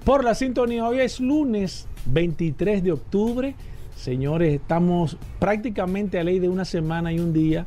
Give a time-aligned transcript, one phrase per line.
[0.04, 0.86] por la sintonía.
[0.86, 3.54] Hoy es lunes 23 de octubre.
[3.96, 7.66] Señores, estamos prácticamente a ley de una semana y un día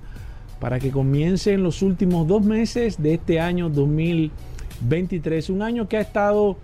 [0.60, 5.50] para que comiencen los últimos dos meses de este año 2023.
[5.50, 6.56] Un año que ha estado,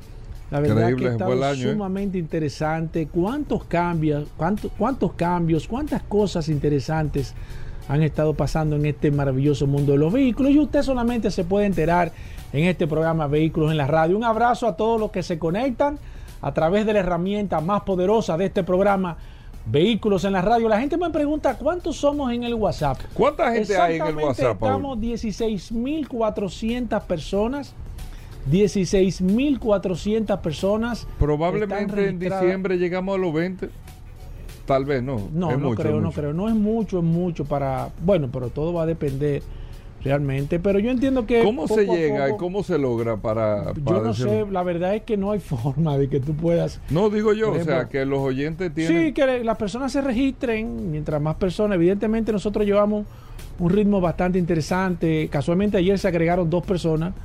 [0.52, 1.56] la verdad, que ha estado ¿eh?
[1.58, 3.08] sumamente interesante.
[3.08, 7.36] ¿Cuántos cambios, cuántos, cuántos cambios, cuántas cosas interesantes?
[7.90, 11.66] Han estado pasando en este maravilloso mundo de los vehículos y usted solamente se puede
[11.66, 12.12] enterar
[12.54, 14.16] en este programa Vehículos en la Radio.
[14.16, 15.98] Un abrazo a todos los que se conectan
[16.42, 19.18] a través de la herramienta más poderosa de este programa.
[19.66, 20.70] Vehículos en la radio.
[20.70, 23.00] La gente me pregunta cuántos somos en el WhatsApp.
[23.14, 24.54] ¿Cuánta gente hay en el WhatsApp?
[24.54, 27.74] Estamos 16.400 personas.
[28.50, 31.08] 16.400 personas.
[31.18, 33.70] Probablemente en diciembre llegamos a los 20.
[34.70, 35.30] Tal vez no.
[35.34, 36.32] No, no creo, no creo.
[36.32, 37.90] No es mucho, es mucho para.
[38.06, 39.42] Bueno, pero todo va a depender
[40.04, 40.60] realmente.
[40.60, 41.42] Pero yo entiendo que.
[41.42, 43.74] ¿Cómo se llega y cómo se logra para.?
[43.74, 46.80] yo no sé, la verdad es que no hay forma de que tú puedas.
[46.92, 49.08] No, digo yo, o sea, que los oyentes tienen.
[49.08, 51.78] Sí, que las personas se registren, mientras más personas.
[51.78, 53.08] Evidentemente, nosotros llevamos
[53.58, 55.30] un ritmo bastante interesante.
[55.32, 57.16] Casualmente, ayer se agregaron dos personas.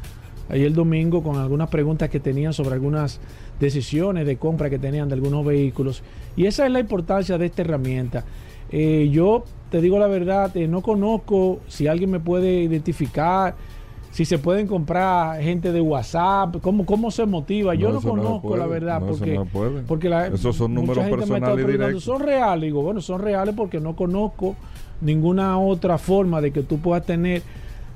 [0.49, 3.21] Ayer el domingo, con algunas preguntas que tenían sobre algunas
[3.59, 6.03] decisiones de compra que tenían de algunos vehículos.
[6.37, 8.25] Y esa es la importancia de esta herramienta.
[8.71, 13.55] Eh, yo te digo la verdad, eh, no conozco si alguien me puede identificar,
[14.11, 17.75] si se pueden comprar gente de WhatsApp, cómo, cómo se motiva.
[17.75, 19.41] Yo no, conozco la verdad, porque,
[19.89, 22.05] porque esos son números personales directos.
[22.05, 24.55] Son reales, digo, bueno, son reales porque no conozco
[25.01, 27.43] ninguna otra forma de que tú puedas tener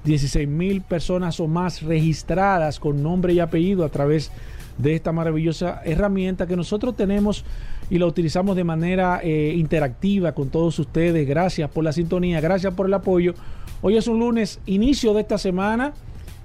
[0.08, 4.32] 16 mil personas o más registradas con nombre y apellido a través
[4.78, 7.44] de esta maravillosa herramienta que nosotros tenemos
[7.91, 11.28] y la utilizamos de manera eh, interactiva con todos ustedes.
[11.28, 13.34] Gracias por la sintonía, gracias por el apoyo.
[13.82, 15.92] Hoy es un lunes, inicio de esta semana,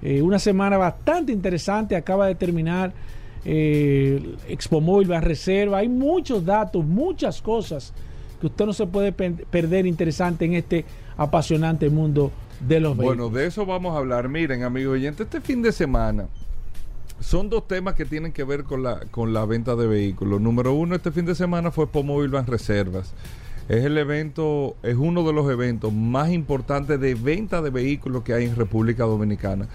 [0.02, 2.92] eh, una semana bastante interesante, acaba de terminar
[3.46, 7.94] eh, Expo Móvil, la reserva, hay muchos datos, muchas cosas
[8.40, 10.84] que usted no se puede perder interesante en este
[11.16, 12.30] apasionante mundo
[12.66, 13.30] de los vehículos.
[13.30, 14.28] Bueno, de eso vamos a hablar.
[14.28, 16.28] Miren, amigos oyentes, este fin de semana
[17.20, 20.40] son dos temas que tienen que ver con la, con la venta de vehículos.
[20.40, 23.14] Número uno, este fin de semana fue Pomóvil Van Reservas.
[23.68, 28.34] Es el evento, es uno de los eventos más importantes de venta de vehículos que
[28.34, 29.68] hay en República Dominicana.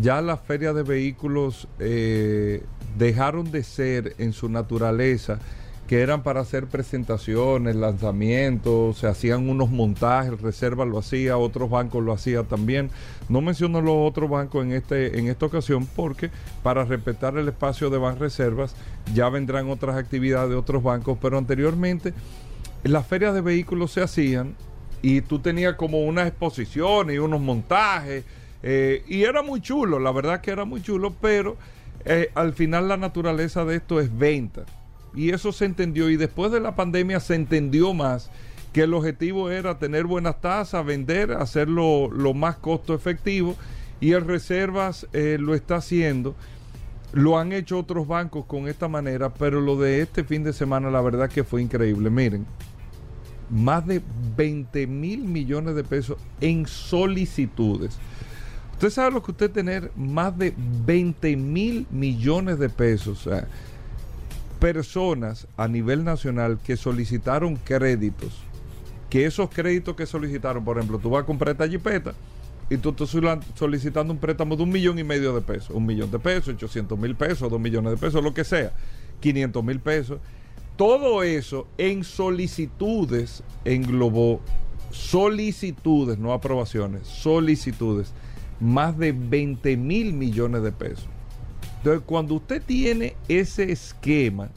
[0.00, 2.62] Ya las ferias de vehículos eh,
[2.98, 5.38] dejaron de ser en su naturaleza
[5.86, 12.02] que eran para hacer presentaciones, lanzamientos, se hacían unos montajes, Reserva lo hacía, otros bancos
[12.02, 12.90] lo hacían también.
[13.28, 16.30] No menciono los otros bancos en, este, en esta ocasión porque
[16.62, 18.74] para respetar el espacio de Reservas
[19.14, 22.14] ya vendrán otras actividades de otros bancos, pero anteriormente
[22.82, 24.54] las ferias de vehículos se hacían
[25.02, 28.24] y tú tenías como una exposición y unos montajes
[28.62, 31.58] eh, y era muy chulo, la verdad que era muy chulo, pero
[32.06, 34.64] eh, al final la naturaleza de esto es venta
[35.14, 38.30] y eso se entendió y después de la pandemia se entendió más
[38.72, 43.54] que el objetivo era tener buenas tasas, vender, hacerlo lo más costo efectivo
[44.00, 46.34] y el Reservas eh, lo está haciendo.
[47.12, 50.90] Lo han hecho otros bancos con esta manera, pero lo de este fin de semana
[50.90, 52.10] la verdad que fue increíble.
[52.10, 52.44] Miren,
[53.48, 54.02] más de
[54.36, 57.96] 20 mil millones de pesos en solicitudes.
[58.72, 60.52] Usted sabe lo que usted tener más de
[60.84, 63.24] 20 mil millones de pesos.
[63.24, 63.46] O sea,
[64.64, 68.32] personas a nivel nacional que solicitaron créditos.
[69.10, 72.14] Que esos créditos que solicitaron, por ejemplo, tú vas a comprar esta jipeta
[72.70, 73.10] y tú estás
[73.54, 76.98] solicitando un préstamo de un millón y medio de pesos, un millón de pesos, 800
[76.98, 78.72] mil pesos, dos millones de pesos, lo que sea,
[79.20, 80.18] 500 mil pesos.
[80.76, 84.40] Todo eso en solicitudes englobó
[84.92, 88.14] solicitudes, no aprobaciones, solicitudes,
[88.60, 91.13] más de 20 mil millones de pesos.
[91.84, 94.48] Entonces, cuando usted tiene ese esquema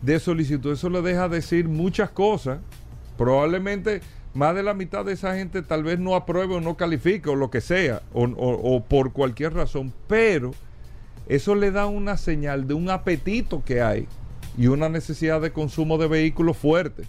[0.00, 2.60] de solicitud, eso le deja decir muchas cosas.
[3.18, 4.00] Probablemente
[4.32, 7.34] más de la mitad de esa gente tal vez no apruebe o no califique o
[7.34, 10.54] lo que sea, o, por cualquier razón, pero
[11.26, 14.06] eso le da una señal de un apetito que hay
[14.56, 17.02] y una necesidad de consumo de vehículos fuerte,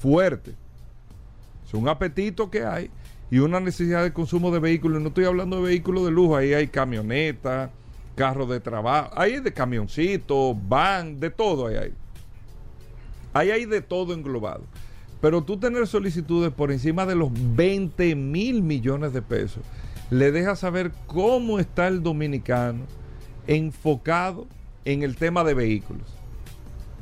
[0.00, 0.56] fuerte.
[1.64, 2.90] Es un apetito que hay
[3.30, 5.00] y una necesidad de consumo de vehículos.
[5.00, 7.70] No estoy hablando de vehículos de lujo, ahí hay camionetas,
[8.18, 11.92] carros de trabajo, ahí hay de camioncitos, van, de todo ahí hay.
[13.32, 14.64] Ahí hay de todo englobado.
[15.20, 19.62] Pero tú tener solicitudes por encima de los 20 mil millones de pesos,
[20.10, 22.80] le deja saber cómo está el dominicano
[23.46, 24.46] enfocado
[24.84, 26.08] en el tema de vehículos.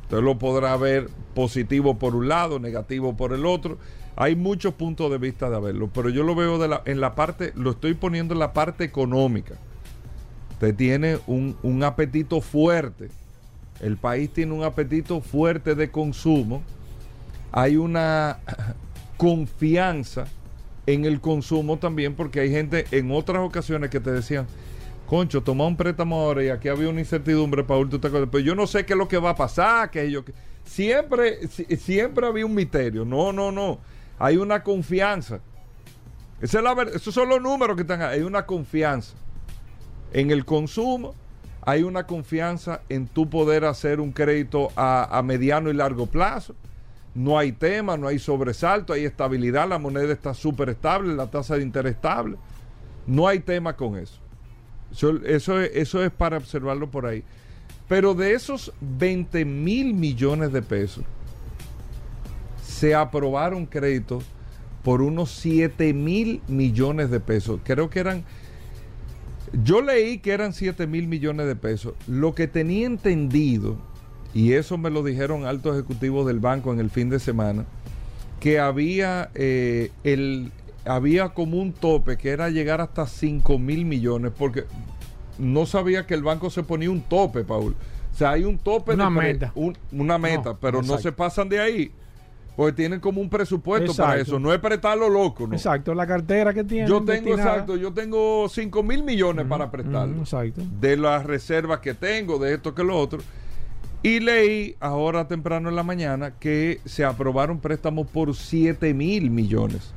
[0.02, 3.78] Usted lo podrá ver positivo por un lado, negativo por el otro.
[4.16, 7.52] Hay muchos puntos de vista de verlo, pero yo lo veo de en la parte,
[7.54, 9.54] lo estoy poniendo en la parte económica.
[10.56, 13.08] Usted tiene un, un apetito fuerte.
[13.80, 16.62] El país tiene un apetito fuerte de consumo
[17.56, 18.38] hay una
[19.16, 20.26] confianza
[20.86, 24.46] en el consumo también, porque hay gente en otras ocasiones que te decían,
[25.06, 28.44] Concho, toma un préstamo ahora y aquí había una incertidumbre, Paul, tú te acuerdas, pero
[28.44, 30.22] yo no sé qué es lo que va a pasar, que yo
[30.64, 33.06] siempre siempre había un misterio.
[33.06, 33.78] No, no, no.
[34.18, 35.40] Hay una confianza.
[36.40, 38.18] Es la esos son los números que están ahí.
[38.18, 39.14] Hay una confianza
[40.18, 41.14] en el consumo,
[41.62, 46.54] hay una confianza en tu poder hacer un crédito a mediano y largo plazo
[47.16, 51.56] no hay tema, no hay sobresalto, hay estabilidad, la moneda está súper estable, la tasa
[51.56, 52.36] de interés estable.
[53.06, 54.20] No hay tema con eso.
[55.24, 57.24] Eso, eso, es para observarlo por ahí.
[57.88, 61.04] Pero de esos 20 mil millones de pesos,
[62.62, 64.22] se aprobaron créditos
[64.82, 67.60] por unos 7 mil millones de pesos.
[67.64, 68.24] Creo que eran,
[69.52, 71.94] yo leí que eran 7 mil millones de pesos.
[72.06, 73.76] Lo que tenía entendido
[74.36, 77.64] y eso me lo dijeron altos ejecutivos del banco en el fin de semana,
[78.38, 80.52] que había, eh, el,
[80.84, 84.66] había como un tope que era llegar hasta 5 mil millones, porque
[85.38, 87.74] no sabía que el banco se ponía un tope, Paul.
[88.12, 89.54] O sea, hay un tope una meta.
[89.90, 91.92] una meta, pero no se pasan de ahí.
[92.56, 95.54] Porque tienen como un presupuesto para eso, no es prestarlo loco, ¿no?
[95.54, 96.88] Exacto, la cartera que tienen.
[96.88, 100.20] Yo tengo, exacto, yo tengo 5 mil millones para prestarlo.
[100.20, 100.62] exacto.
[100.80, 103.20] De las reservas que tengo, de esto que lo otro.
[104.02, 109.92] Y leí ahora temprano en la mañana que se aprobaron préstamos por 7 mil millones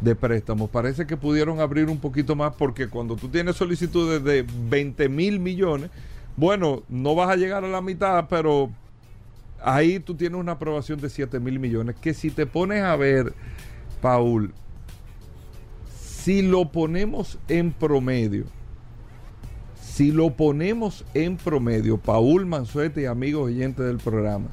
[0.00, 0.70] de préstamos.
[0.70, 5.40] Parece que pudieron abrir un poquito más porque cuando tú tienes solicitudes de 20 mil
[5.40, 5.90] millones,
[6.36, 8.70] bueno, no vas a llegar a la mitad, pero
[9.64, 11.96] ahí tú tienes una aprobación de 7 mil millones.
[12.00, 13.32] Que si te pones a ver,
[14.00, 14.52] Paul,
[15.90, 18.44] si lo ponemos en promedio,
[19.80, 24.48] si lo ponemos en promedio, Paul Manzuete y amigos oyentes del programa,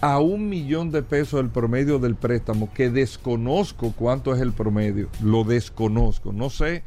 [0.00, 5.08] a un millón de pesos el promedio del préstamo, que desconozco cuánto es el promedio,
[5.22, 6.82] lo desconozco, no sé,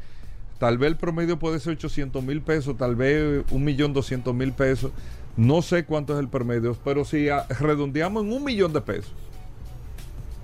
[0.58, 4.52] tal vez el promedio puede ser 800 mil pesos, tal vez un millón doscientos mil
[4.52, 4.92] pesos,
[5.36, 7.28] no sé cuánto es el promedio, pero si
[7.60, 9.12] redondeamos en un millón de pesos,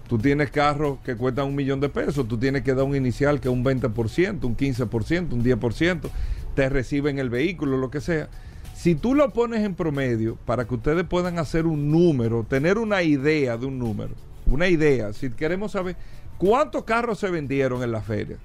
[0.08, 3.40] tú tienes carros que cuestan un millón de pesos, tú tienes que dar un inicial
[3.40, 6.10] que es un 20%, un 15%, un 10%,
[6.54, 8.28] te reciben el vehículo, lo que sea.
[8.74, 13.02] Si tú lo pones en promedio para que ustedes puedan hacer un número, tener una
[13.02, 14.14] idea de un número,
[14.46, 15.96] una idea, si queremos saber
[16.38, 18.38] cuántos carros se vendieron en la feria.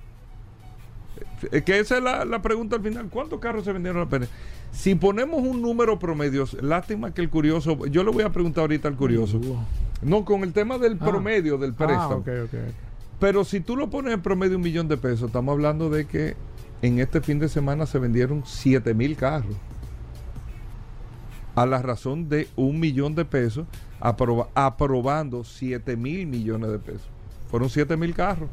[1.52, 4.28] Eh, que esa es la, pregunta al final, ¿cuántos carros se vendieron en la feria?
[4.74, 8.88] Si ponemos un número promedio, lástima que el curioso, yo le voy a preguntar ahorita
[8.88, 9.40] al curioso,
[10.02, 11.06] no, con el tema del ah.
[11.06, 12.24] promedio del ah, préstamo.
[13.20, 16.36] Pero si tú lo pones en promedio un millón de pesos, estamos hablando de que
[16.82, 19.56] en este fin de semana se vendieron 7 mil carros.
[21.56, 23.68] A la razón de un millón de pesos
[24.02, 27.08] aproba- aprobando 7 mil millones de pesos.
[27.50, 28.50] Fueron 7 mil carros.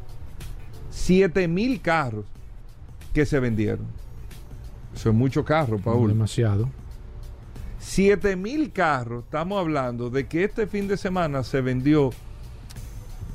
[0.90, 2.26] 7 mil carros
[3.14, 3.86] que se vendieron.
[4.94, 6.08] Eso es mucho carro, Paul.
[6.08, 6.68] Demasiado.
[7.78, 12.10] 7 mil carros, estamos hablando de que este fin de semana se vendió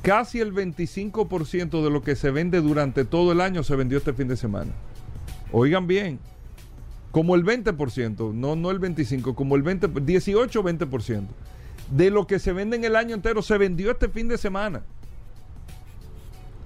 [0.02, 4.12] casi el 25% de lo que se vende durante todo el año se vendió este
[4.12, 4.70] fin de semana.
[5.50, 6.20] Oigan bien,
[7.10, 11.24] como el 20%, no, no el 25%, como el 20%, 18 o 20%
[11.90, 14.82] de lo que se vende en el año entero se vendió este fin de semana.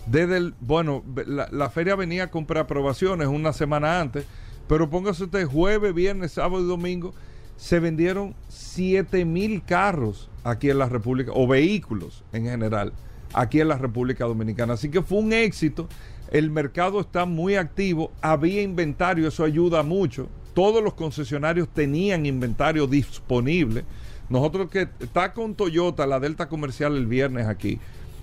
[0.06, 4.26] Desde el, bueno, la, la feria venía con preaprobaciones una semana antes,
[4.70, 7.12] pero póngase usted jueves, viernes, sábado y domingo,
[7.56, 12.92] se vendieron 7 mil carros aquí en la República, o vehículos en general,
[13.32, 14.74] aquí en la República Dominicana.
[14.74, 15.88] Así que fue un éxito.
[16.30, 20.28] El mercado está muy activo, había inventario, eso ayuda mucho.
[20.54, 23.84] Todos los concesionarios tenían inventario disponible.
[24.28, 27.80] Nosotros que está con Toyota, la Delta Comercial el viernes aquí,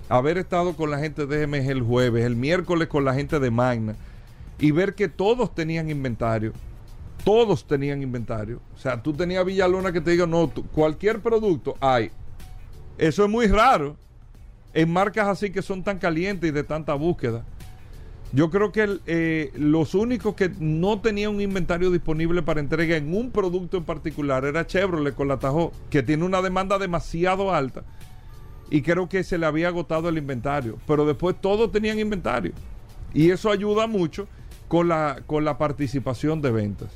[0.08, 3.50] haber estado con la gente de GMG el jueves, el miércoles con la gente de
[3.50, 3.96] Magna,
[4.58, 6.52] y ver que todos tenían inventario.
[7.24, 8.60] Todos tenían inventario.
[8.74, 12.10] O sea, tú tenías Villalona que te diga, no, cualquier producto hay.
[12.96, 13.96] Eso es muy raro
[14.74, 17.44] en marcas así que son tan calientes y de tanta búsqueda.
[18.32, 23.14] Yo creo que eh, los únicos que no tenían un inventario disponible para entrega en
[23.14, 27.84] un producto en particular era Chevrolet con la Tahoe, que tiene una demanda demasiado alta
[28.70, 30.78] y creo que se le había agotado el inventario.
[30.86, 32.52] Pero después todos tenían inventario
[33.14, 34.28] y eso ayuda mucho
[34.68, 36.88] con la, con la participación de ventas.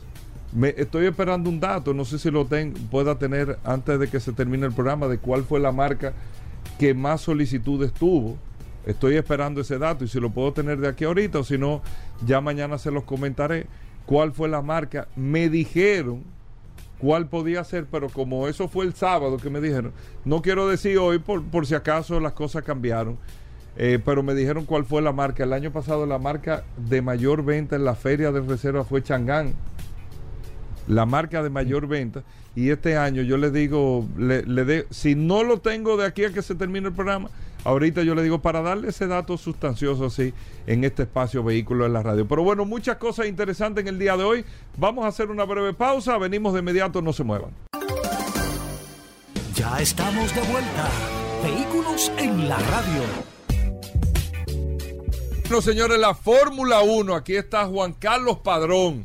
[0.55, 4.21] Me, estoy esperando un dato, no sé si lo ten- pueda tener antes de que
[4.21, 6.13] se termine el programa, de cuál fue la marca
[6.79, 8.37] que más solicitudes tuvo.
[8.85, 11.81] Estoy esperando ese dato y si lo puedo tener de aquí ahorita o si no,
[12.27, 13.67] ya mañana se los comentaré.
[14.05, 15.07] ¿Cuál fue la marca?
[15.15, 16.25] Me dijeron
[16.99, 19.93] cuál podía ser, pero como eso fue el sábado que me dijeron,
[20.25, 23.17] no quiero decir hoy por, por si acaso las cosas cambiaron,
[23.77, 25.45] eh, pero me dijeron cuál fue la marca.
[25.45, 29.55] El año pasado la marca de mayor venta en la feria de reserva fue Changán
[30.89, 32.23] la marca de mayor venta.
[32.55, 36.33] Y este año yo le digo, le, de- si no lo tengo de aquí a
[36.33, 37.31] que se termine el programa,
[37.65, 40.35] ahorita yo le digo para darle ese dato sustancioso así
[40.67, 42.27] en este espacio vehículo en la radio.
[42.29, 44.45] Pero bueno, muchas cosas interesantes en el día de hoy.
[44.77, 47.53] Vamos a hacer una breve pausa, venimos de inmediato, no se muevan.
[49.55, 50.89] Ya estamos de vuelta.
[51.43, 53.32] Vehículos en la radio.
[55.53, 59.05] Bueno, señores, la Fórmula 1, aquí está Juan Carlos Padrón,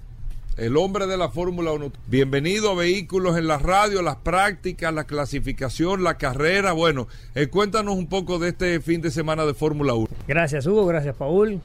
[0.55, 1.91] el hombre de la Fórmula 1.
[2.07, 6.71] Bienvenido a Vehículos en la Radio, las prácticas, la clasificación, la carrera.
[6.71, 10.07] Bueno, eh, cuéntanos un poco de este fin de semana de Fórmula 1.
[10.25, 11.59] Gracias Hugo, gracias Paul,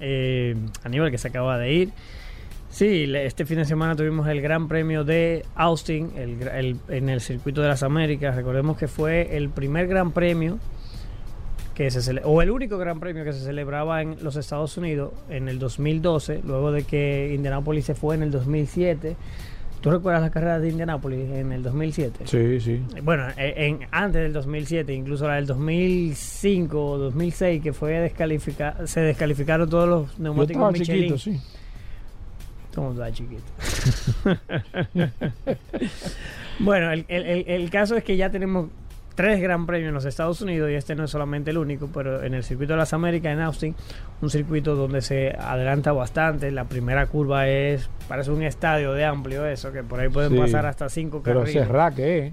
[0.00, 1.92] eh, Aníbal que se acaba de ir.
[2.68, 6.10] Sí, este fin de semana tuvimos el Gran Premio de Austin
[6.88, 8.34] en el Circuito de las Américas.
[8.34, 10.58] Recordemos que fue el primer Gran Premio
[11.76, 15.12] que se cele- o el único Gran Premio que se celebraba en los Estados Unidos
[15.28, 19.14] en el 2012, luego de que Indianapolis se fue en el 2007.
[19.82, 22.24] ¿Tú recuerdas la carrera de Indianapolis en el 2007?
[22.26, 22.82] Sí, sí.
[23.02, 28.88] Bueno, eh, en, antes del 2007, incluso la del 2005 o 2006, que fue descalificar,
[28.88, 31.14] se descalificaron todos los Yo neumáticos estaba Michelin.
[31.16, 31.40] chiquito, sí.
[32.74, 33.42] ¿Cómo chiquito?
[36.58, 38.68] bueno, el, el- el- el caso es que ya tenemos
[39.16, 42.22] tres gran premios en los Estados Unidos y este no es solamente el único, pero
[42.22, 43.74] en el circuito de las Américas en Austin,
[44.22, 46.52] un circuito donde se adelanta bastante.
[46.52, 50.38] La primera curva es, parece un estadio de amplio eso, que por ahí pueden Sí.
[50.38, 51.66] pasar hasta cinco Pero carriles.
[51.96, 52.32] ¿qué es?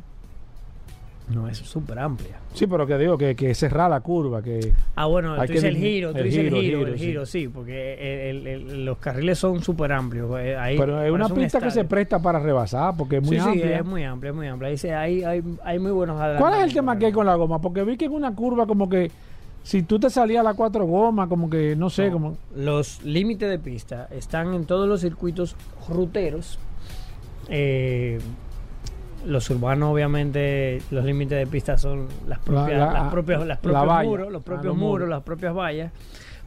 [1.29, 2.35] No, es súper amplia.
[2.53, 5.77] Sí, pero que digo que, que cerrar la curva, que Ah, bueno, tú dices el
[5.77, 8.85] giro, tú el dices el giro, giro, el giro, giro, sí, porque el- el- el-
[8.85, 10.29] los carriles son súper amplios.
[10.39, 13.37] eh, ahí pero es una un pista que se presta para rebasar, porque es muy
[13.37, 13.77] sí, sí, amplia.
[13.79, 14.69] es muy amplia, es muy amplia.
[14.69, 17.61] Dice, hay, hay, hay muy buenos ¿Cuál es el tema que hay con la goma?
[17.61, 19.09] Porque vi que en una curva como que
[19.63, 22.11] si tú te salías a las cuatro gomas, como que no sé, No.
[22.13, 25.55] como Los límites de pista están en todos los circuitos
[25.89, 26.59] ruteros.
[27.49, 28.19] Eh,
[29.25, 33.61] los urbanos, obviamente, los límites de pista son las propias, la- las propias, las la
[33.61, 34.09] propios valla.
[34.09, 35.09] muros, los Ah, propios los muros, muros.
[35.09, 35.91] las propias vallas.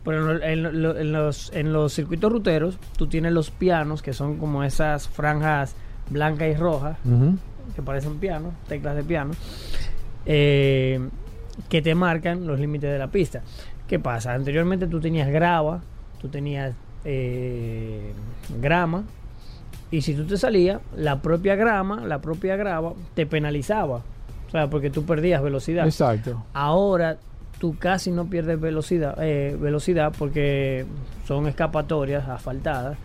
[0.04, 4.02] Pero en, lo- en lo- en los, en los circuitos ruteros, tú tienes los pianos,
[4.02, 5.74] que son como esas franjas
[6.10, 6.96] blancas y rojas,
[7.74, 9.32] que parecen pianos, teclas de piano,
[10.26, 11.00] eh,
[11.68, 13.42] que te marcan los límites de la pista.
[13.88, 14.34] ¿Qué pasa?
[14.34, 15.80] Anteriormente tú tenías grava,
[16.20, 18.12] tú tenías eh,
[18.60, 19.04] grama,
[19.90, 24.02] y si tú te salías, la propia grama, la propia grava, te penalizaba.
[24.48, 25.86] O sea, porque tú perdías velocidad.
[25.86, 26.44] Exacto.
[26.52, 27.18] Ahora
[27.58, 30.84] tú casi no pierdes velocidad, eh, velocidad porque
[31.26, 32.98] son escapatorias asfaltadas.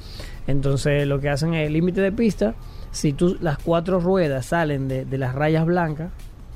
[0.47, 2.55] Entonces lo que hacen es el límite de pista.
[2.91, 6.11] Si tú las cuatro ruedas salen de, de las rayas blancas,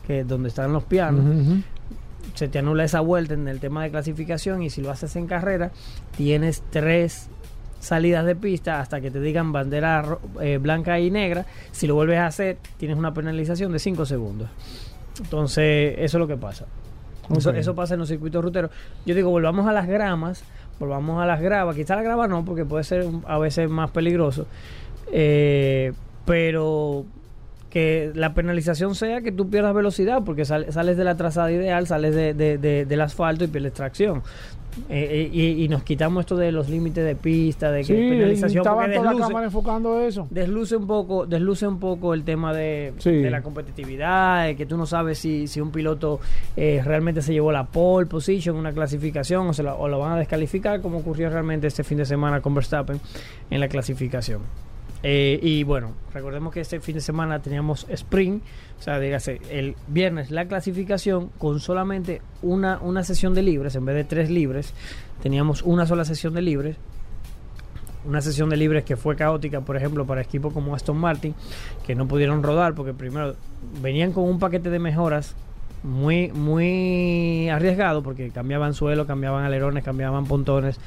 [0.05, 1.23] que donde están los pianos,
[2.33, 5.27] se te anula esa vuelta en el tema de clasificación y si lo haces en
[5.27, 5.71] carrera,
[6.17, 7.29] tienes tres
[7.85, 11.45] salidas de pista hasta que te digan bandera eh, blanca y negra.
[11.71, 14.49] Si lo vuelves a hacer, tienes una penalización de 5 segundos.
[15.19, 16.65] Entonces, eso es lo que pasa.
[17.55, 18.71] Eso, pasa en los circuitos ruteros.
[19.05, 20.43] Yo digo, volvamos a las gramas,
[20.79, 21.75] volvamos a las gravas.
[21.75, 24.47] Quizá la grava no, porque puede ser a veces más peligroso.
[25.11, 25.93] Eh,
[26.25, 27.05] pero
[27.75, 31.85] que la penalización sea que tú pierdas velocidad, porque sal- sales de la trazada ideal,
[31.87, 34.23] sales de- de- de- del asfalto y pierdes tracción.
[34.89, 37.93] Eh, eh, y, y nos quitamos esto de los límites de pista, de que Sí,
[37.93, 40.27] penalización, estaban porque toda la desluce- cámara enfocando eso.
[40.29, 43.11] desluce un poco desluce un poco el tema de, Sí.
[43.11, 46.21] de la competitividad de que tú no sabes si, si un piloto
[46.55, 50.13] eh, realmente se llevó la pole position una clasificación o, se la- o lo van
[50.13, 53.01] a descalificar como ocurrió realmente este fin de semana con Verstappen
[53.49, 54.41] en la clasificación
[55.07, 58.41] Eh, y bueno recordemos que este fin de semana teníamos sprint
[58.79, 63.85] o sea dígase el viernes la clasificación con solamente una, una sesión de libres en
[63.85, 64.73] vez de tres libres
[65.21, 66.77] teníamos una sola sesión de libres.
[68.05, 71.33] Una sesión de libres que fue caótica, por ejemplo, para equipos como Aston Martin,
[71.85, 73.35] que no pudieron rodar porque primero
[73.81, 75.35] venían con un paquete de mejoras
[75.81, 80.79] muy muy arriesgado porque cambiaban suelo, cambiaban alerones, cambiaban pontones,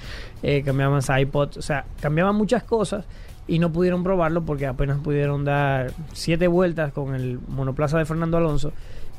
[0.44, 3.04] eh, cambiaban sidepods, o sea, cambiaban muchas cosas
[3.48, 8.36] y no pudieron probarlo porque apenas pudieron dar siete vueltas con el monoplaza de Fernando
[8.36, 8.72] Alonso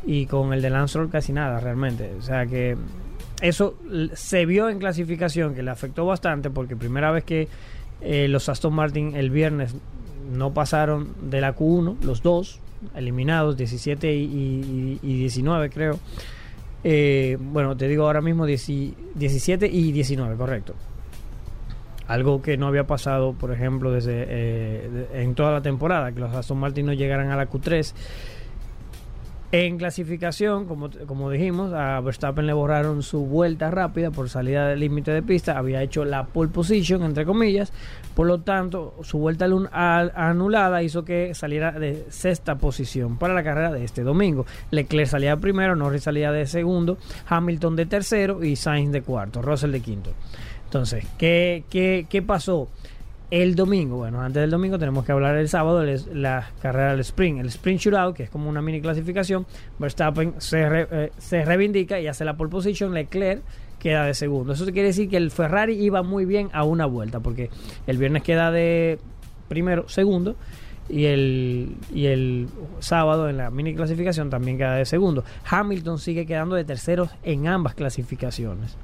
[0.06, 2.78] y con el de Lance Stroll casi nada realmente, o sea que
[3.42, 3.76] eso
[4.14, 7.48] se vio en clasificación que le afectó bastante porque primera vez que
[8.02, 9.76] eh, los Aston Martin el viernes
[10.32, 12.60] no pasaron de la Q1, los dos,
[12.96, 16.00] eliminados, 17 y, y- y 19 creo.
[16.84, 18.70] Eh, bueno, te digo ahora mismo 10
[19.16, 20.76] 17 y 19, correcto.
[22.10, 26.34] Algo que no había pasado, por ejemplo, desde eh, en toda la temporada, que los
[26.34, 27.94] Aston Martin no llegaran a la Q3.
[29.52, 34.80] En clasificación, como, como dijimos, a Verstappen le borraron su vuelta rápida por salida del
[34.80, 35.58] límite de pista.
[35.58, 37.74] Había hecho la pole position, entre comillas.
[38.14, 39.48] Por lo tanto, su vuelta
[40.16, 44.46] anulada hizo que saliera de sexta posición para la carrera de este domingo.
[44.70, 49.72] Leclerc salía primero, Norris salía de segundo, Hamilton de tercero y Sainz de cuarto, Russell
[49.72, 50.12] de quinto.
[50.70, 52.70] Entonces, ¿qué, qué, qué pasó?
[53.32, 57.00] El domingo, bueno, antes del domingo tenemos que hablar el sábado de la carrera del
[57.02, 57.40] sprint.
[57.40, 59.46] El sprint shootout, que es como una mini clasificación,
[59.78, 63.42] Verstappen se, re- eh, se reivindica y hace la pole position, Leclerc
[63.80, 64.54] queda de segundo.
[64.54, 67.50] Eso quiere decir que el Ferrari iba muy bien a una vuelta, porque
[67.88, 69.00] el viernes queda de
[69.48, 70.36] primero, segundo,
[70.88, 72.48] y el, y el
[72.80, 75.24] sábado en la mini clasificación también queda de segundo.
[75.50, 78.76] Hamilton sigue quedando de tercero en ambas clasificaciones.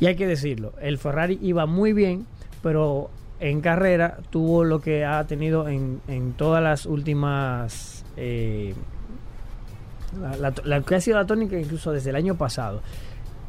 [0.00, 2.26] Y hay que decirlo, el Ferrari iba muy bien,
[2.62, 8.04] pero en carrera tuvo lo que ha tenido en, en todas las últimas...
[8.16, 8.74] eh,
[10.20, 12.80] la, la- la que ha sido la tónica incluso desde el año pasado.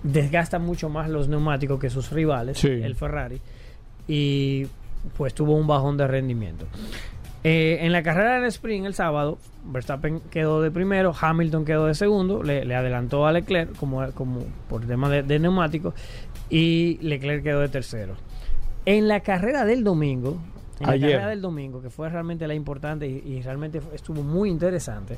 [0.03, 2.67] Desgasta mucho más los neumáticos que sus rivales, Sí.
[2.67, 3.41] el Ferrari,
[4.07, 4.65] y
[5.17, 6.65] pues tuvo un bajón de rendimiento.
[7.43, 11.93] Eh, en la carrera del sprint el sábado, Verstappen quedó de primero, Hamilton quedó de
[11.95, 15.93] segundo, le, le adelantó a Leclerc como, como por tema de, de neumáticos
[16.49, 18.15] y Leclerc quedó de tercero.
[18.85, 20.37] En la carrera del domingo,
[20.79, 21.01] en Ayer.
[21.01, 25.17] la carrera del domingo, que fue realmente la importante y, y realmente estuvo muy interesante.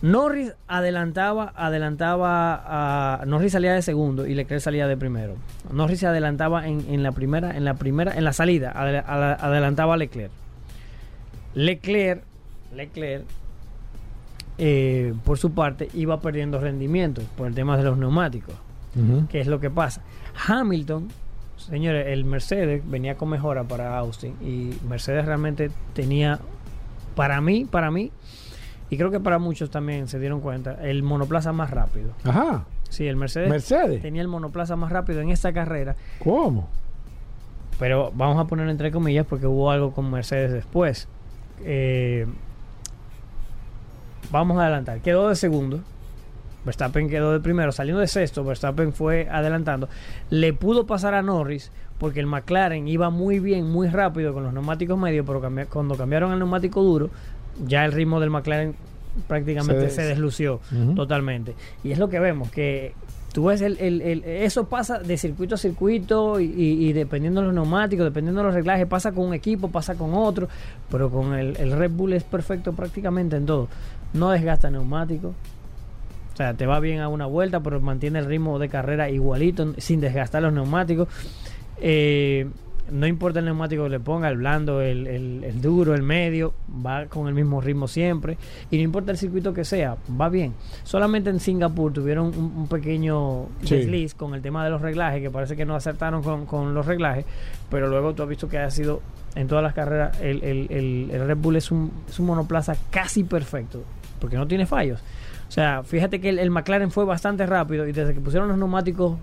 [0.00, 5.34] Norris adelantaba, adelantaba a Norris salía de segundo y Leclerc salía de primero.
[5.72, 9.38] Norris se adelantaba en, en la primera, en la primera, en la salida, adela- adela-
[9.40, 10.32] adelantaba a Leclerc.
[11.54, 12.22] Leclerc,
[12.74, 13.24] Leclerc,
[14.58, 18.54] eh, por su parte, iba perdiendo rendimiento por el tema de los neumáticos.
[19.28, 20.02] ¿Qué es lo que pasa?
[20.46, 21.08] Hamilton,
[21.56, 26.38] señores, el Mercedes venía con mejora para Austin y Mercedes realmente tenía,
[27.16, 28.10] para mí, para mí,
[28.90, 32.10] y creo que para muchos también se dieron cuenta, el monoplaza más rápido.
[32.24, 32.64] Ajá.
[32.90, 34.02] Sí, el Mercedes, Mercedes.
[34.02, 36.68] tenía el monoplaza más rápido en esta carrera, ¿Cómo?
[37.78, 41.08] pero vamos a poner entre comillas porque hubo algo con Mercedes después.
[41.64, 42.26] Eh,
[44.30, 45.00] vamos a adelantar.
[45.00, 45.80] Quedó de segundo.
[46.64, 47.72] Verstappen quedó de primero.
[47.72, 49.88] Saliendo de sexto, Verstappen fue adelantando.
[50.30, 54.52] Le pudo pasar a Norris porque el McLaren iba muy bien, muy rápido con los
[54.52, 57.10] neumáticos medios, pero cambi- cuando cambiaron al neumático duro,
[57.66, 58.74] ya el ritmo del McLaren
[59.28, 60.60] prácticamente Se se, des- deslució
[60.94, 61.54] totalmente.
[61.84, 62.94] Y es lo que vemos, que
[63.32, 67.40] tú ves el, el- el- eso pasa de circuito a circuito y, y- y dependiendo
[67.40, 70.48] de los neumáticos, dependiendo de los reglajes, pasa con un equipo, pasa con otro,
[70.90, 73.68] pero con el, el Red Bull es perfecto prácticamente en todo.
[74.14, 75.34] No desgasta neumáticos.
[76.32, 79.74] O sea, te va bien a una vuelta, pero mantiene el ritmo de carrera igualito,
[79.78, 81.08] sin desgastar los neumáticos.
[81.80, 82.48] Eh,
[82.90, 86.52] no importa el neumático que le ponga, el blando, el, el- el duro, el medio,
[86.84, 88.36] va con el mismo ritmo siempre.
[88.70, 90.52] Y no importa el circuito que sea, va bien.
[90.84, 93.76] Solamente en Singapur tuvieron un, un pequeño Sí.
[93.76, 96.84] desliz con el tema de los reglajes, que parece que no acertaron con, con los
[96.84, 97.24] reglajes,
[97.70, 99.00] pero luego tú has visto que ha sido
[99.36, 102.76] en todas las carreras, el, el- el- el Red Bull es un, es un monoplaza
[102.90, 103.82] casi perfecto,
[104.20, 105.00] porque no tiene fallos.
[105.52, 108.56] O sea, fíjate que el, el McLaren fue bastante rápido y desde que pusieron los
[108.56, 109.18] neumáticos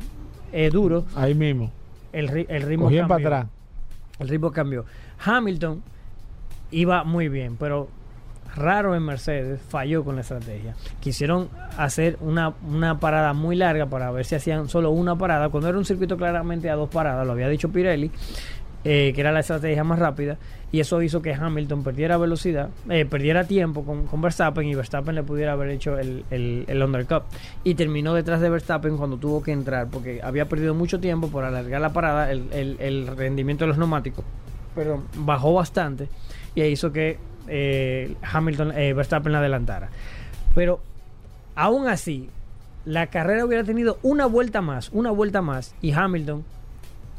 [0.51, 1.71] eh, duros, Ahí mismo.
[2.13, 3.27] el, el ritmo Cogían para cambió.
[3.39, 3.51] atrás.
[4.19, 4.85] El ritmo cambió.
[5.25, 5.81] Hamilton
[6.69, 7.87] iba muy bien, pero
[8.55, 10.75] raro en Mercedes falló con la estrategia.
[10.99, 15.67] Quisieron hacer una, una parada muy larga para ver si hacían solo una parada, cuando
[15.67, 18.11] era un circuito claramente a dos paradas, lo había dicho Pirelli,
[18.83, 20.37] eh, que era la estrategia más rápida,
[20.71, 25.15] y eso hizo que Hamilton perdiera velocidad, eh, perdiera tiempo con, con Verstappen y Verstappen
[25.15, 27.23] le pudiera haber hecho el, el, el undercut.
[27.63, 31.43] Y terminó detrás de Verstappen cuando tuvo que entrar, porque había perdido mucho tiempo por
[31.43, 34.23] alargar la parada, el, el- rendimiento de los neumáticos,
[34.75, 36.07] pero bajó bastante
[36.55, 39.89] y hizo que eh, Hamilton, Verstappen la adelantara.
[40.53, 40.81] Pero
[41.55, 42.29] aún así,
[42.85, 46.43] la carrera hubiera tenido una vuelta más, una vuelta más, y Hamilton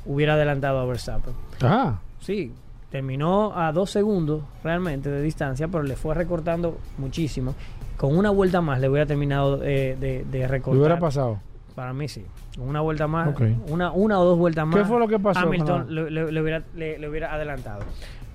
[0.07, 1.35] hubiera adelantado a Verstappen.
[1.63, 2.53] Ah, Sí,
[2.91, 7.55] terminó a dos segundos realmente de distancia, pero le fue recortando muchísimo.
[7.97, 10.79] Con una vuelta más le hubiera terminado eh, de, de ¿qué recortar.
[10.81, 11.39] hubiera pasado?
[11.75, 12.25] Para mí sí.
[12.59, 13.29] Con una vuelta más,
[13.69, 14.77] una, una o dos vueltas más.
[14.77, 17.81] ¿Qué fue lo que pasó Hamilton le, le- le hubiera, le- le hubiera adelantado.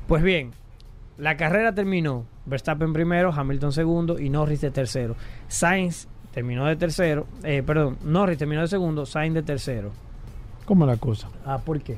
[0.07, 0.51] Pues bien,
[1.17, 2.25] la carrera terminó.
[2.47, 5.15] Verstappen primero, Hamilton segundo y Norris de tercero.
[5.47, 7.25] Sainz terminó de tercero.
[7.43, 9.91] eh, perdón, Norris terminó de segundo, Sainz de tercero.
[10.65, 11.29] ¿Cómo la cosa?
[11.45, 11.97] Ah, ¿por qué?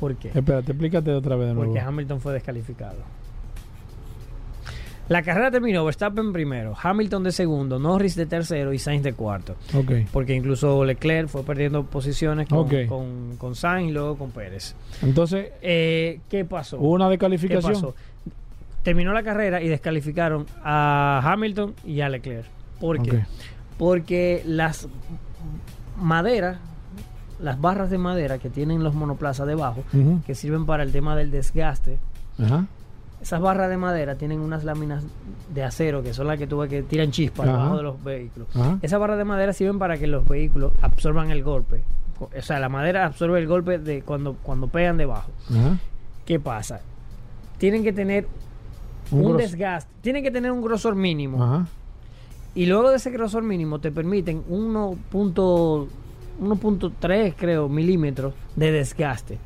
[0.00, 0.28] ¿Por qué?
[0.34, 1.72] Espérate, explícate otra vez de nuevo.
[1.72, 2.96] Porque Hamilton fue descalificado.
[5.08, 9.56] La carrera terminó Verstappen primero, Hamilton de segundo, Norris de tercero y Sainz de cuarto.
[9.74, 9.90] Ok.
[10.12, 14.74] Porque incluso Leclerc fue perdiendo posiciones con, con, con Sainz y luego con Pérez.
[15.02, 16.76] Entonces, Eh, ¿Qué pasó?
[16.78, 17.72] hubo una ¿Qué descalificación.
[17.72, 17.94] pasó?
[18.82, 22.46] Terminó la carrera y descalificaron a Hamilton y a Leclerc.
[22.78, 23.24] ¿Por qué?
[23.78, 24.88] Porque las
[25.96, 26.58] maderas,
[27.40, 29.82] las barras de madera que tienen los monoplazas debajo,
[30.26, 31.98] que sirven para el tema del desgaste.
[33.20, 35.02] Esas barras de madera tienen unas láminas
[35.52, 38.48] de acero que son las que tuve que tiran chispas debajo de los vehículos.
[38.82, 41.82] Esas barras de madera sirven para que los vehículos absorban el golpe.
[42.20, 45.30] O sea, la madera absorbe el golpe de cuando, cuando pegan debajo.
[46.24, 46.80] ¿Qué pasa?
[47.58, 48.26] Tienen que tener
[49.10, 51.66] Un un, desgaste, tienen que tener un grosor mínimo.
[52.54, 55.86] Y luego de ese grosor mínimo te permiten 1.3
[56.40, 59.38] 1.3 creo milímetros de desgaste.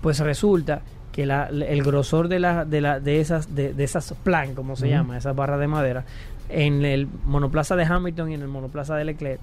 [0.00, 4.12] Pues resulta que la- el grosor de, la, de, la, de esas de, de esas
[4.22, 6.04] plan, como se llama, esas barras de madera,
[6.48, 9.40] en el monoplaza de Hamilton y en el monoplaza de Leclerc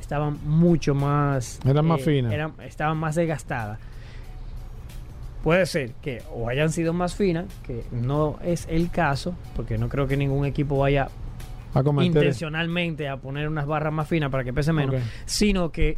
[0.00, 1.60] estaban mucho más...
[1.64, 2.32] Eran más finas.
[2.32, 3.78] eran- estaban más desgastadas.
[5.44, 9.88] Puede ser que o hayan sido más finas, que no es el caso, porque no
[9.88, 11.08] creo que ningún equipo vaya
[11.74, 11.82] A
[12.18, 15.96] intencionalmente a poner unas barras más finas para que pese menos, sino que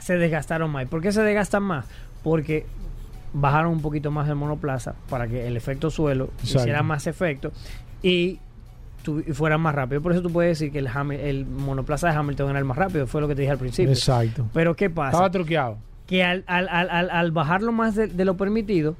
[0.00, 0.84] se desgastaron más.
[0.84, 1.86] ¿Y ¿Por qué se desgastan más?
[2.22, 2.66] Porque
[3.32, 6.60] bajaron un poquito más el monoplaza para que el efecto suelo Exacto.
[6.60, 7.52] hiciera más efecto
[8.02, 8.38] y,
[9.02, 10.00] tu- y fuera más rápido.
[10.00, 13.20] Por eso tú puedes decir que el, monoplaza de Hamilton era el más rápido, fue
[13.20, 13.92] lo que te dije al principio.
[13.92, 14.48] Exacto.
[14.54, 15.10] Pero ¿qué pasa?
[15.10, 15.78] Estaba truqueado.
[16.06, 18.96] que al, al, al, al- al bajarlo más de, de lo permitido,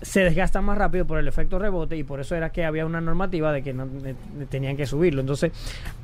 [0.00, 3.00] se desgasta más rápido por el efecto rebote y por eso era que había una
[3.00, 3.86] normativa de que no
[4.50, 5.20] tenían que subirlo.
[5.20, 5.52] Entonces,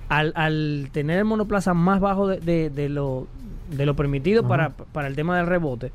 [0.09, 3.27] al, al tener el monoplaza más bajo de, de- de lo,
[3.71, 4.49] de lo permitido Ajá.
[4.49, 5.93] para, para el tema del rebote,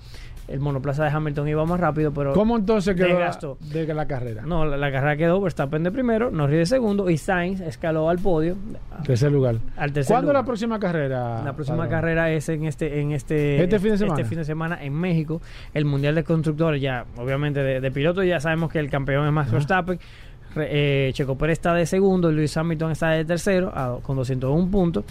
[0.50, 4.42] el monoplaza de Hamilton iba más rápido, pero ¿Cómo entonces quedó la, de la carrera?
[4.46, 8.20] no, la, la carrera quedó Verstappen de primero, Norris de segundo y Sainz escaló al
[8.20, 8.58] podio,
[9.06, 9.56] Tercer lugar.
[9.78, 11.42] al tercer ¿Cuándo la próxima carrera?
[11.46, 14.16] La próxima carrera es en este en este ¿Este fin de semana?
[14.22, 15.42] este fin de semana en México,
[15.74, 19.32] el Mundial de Constructores ya obviamente de, de pilotos ya sabemos que el campeón es
[19.32, 19.56] Max Ajá.
[19.58, 20.00] Verstappen.
[20.56, 25.04] Eh, Checo Pérez está de segundo, Luis Hamilton está de tercero a- con 201 puntos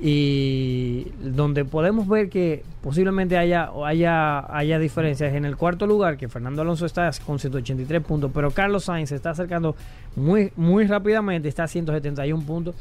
[0.00, 6.28] y donde podemos ver que posiblemente haya haya haya diferencias en el cuarto lugar que
[6.28, 9.76] Fernando Alonso está con 183 puntos, pero Carlos Sainz se está acercando
[10.16, 12.74] muy muy rápidamente, está a 171 puntos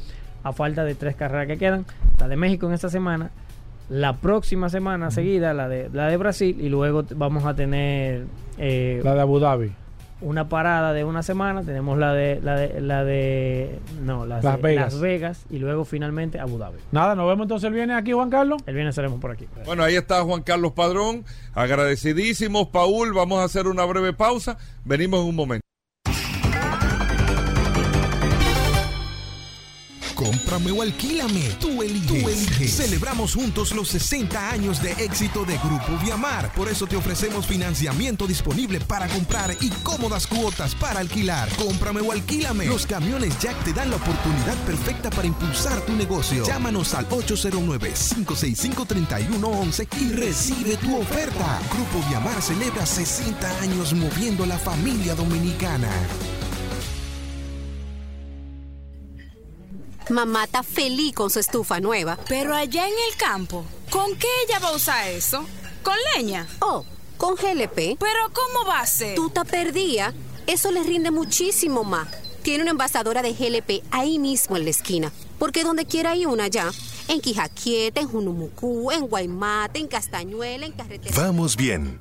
[0.43, 1.86] a falta de tres carreras que quedan,
[2.19, 3.32] la de México en esta semana,
[3.89, 8.26] la próxima semana seguida la de la de Brasil y luego vamos a tener
[8.58, 9.83] eh, La de Abu Dhabi.
[10.24, 14.58] Una parada de una semana, tenemos la de la de la de no, las Las
[14.58, 14.94] de Vegas.
[14.94, 16.78] Las Vegas y luego finalmente Abu Dhabi.
[16.92, 18.62] Nada, nos vemos entonces el viernes aquí, Juan Carlos.
[18.66, 19.48] El viernes estaremos por aquí.
[19.66, 21.26] Bueno, ahí está Juan Carlos Padrón.
[21.54, 23.14] Agradecidísimos, Paul.
[23.14, 24.58] Vamos a hacer una breve pausa.
[24.86, 25.62] Venimos en un momento.
[30.24, 31.50] Cómprame o alquílame.
[31.60, 32.78] Tú eliges.
[32.78, 36.52] Celebramos juntos los 60 años de éxito de Grupo Viamar.
[36.54, 41.50] Por eso te ofrecemos financiamiento disponible para comprar y cómodas cuotas para alquilar.
[41.58, 42.66] Cómprame o alquílame.
[42.66, 46.46] Los camiones Jack te dan la oportunidad perfecta para impulsar tu negocio.
[46.46, 51.60] Llámanos al 809-565-3111 y recibe tu oferta.
[51.74, 55.90] Grupo Viamar celebra 60 años moviendo la familia dominicana.
[60.10, 62.18] Mamá está feliz con su estufa nueva.
[62.28, 65.46] Pero allá en el campo, ¿con qué ella va a usar eso?
[65.82, 66.48] ¿Con leña?
[66.60, 66.86] Oh,
[67.18, 67.98] con GLP.
[68.00, 69.16] ¿Pero cómo va a ser?
[69.16, 70.13] Tú te perdía.
[70.46, 72.08] Eso le rinde muchísimo más.
[72.42, 75.12] Tiene una envasadora de GLP ahí mismo en la esquina.
[75.39, 76.72] Porque donde quiera hay una ya.
[77.08, 81.16] En Quijaquieta, en Junumucú, en Guaymate, en Castañuela, en Carretera.
[81.16, 82.00] Vamos bien.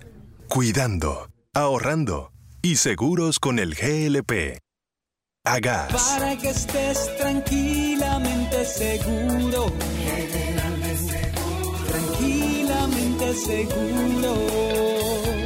[0.49, 4.59] Cuidando, ahorrando y seguros con el GLP.
[5.45, 5.93] Hagas.
[5.93, 7.92] Para que estés tranquilamente
[8.65, 9.73] seguro.
[11.89, 14.35] Tranquilamente seguro.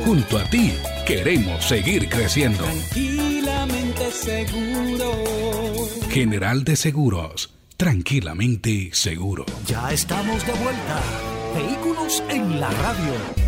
[0.05, 0.73] Junto a ti
[1.07, 2.65] queremos seguir creciendo.
[2.65, 5.13] Tranquilamente seguro.
[6.11, 7.53] General de Seguros.
[7.77, 9.45] Tranquilamente seguro.
[9.67, 11.03] Ya estamos de vuelta.
[11.55, 13.46] Vehículos en la radio.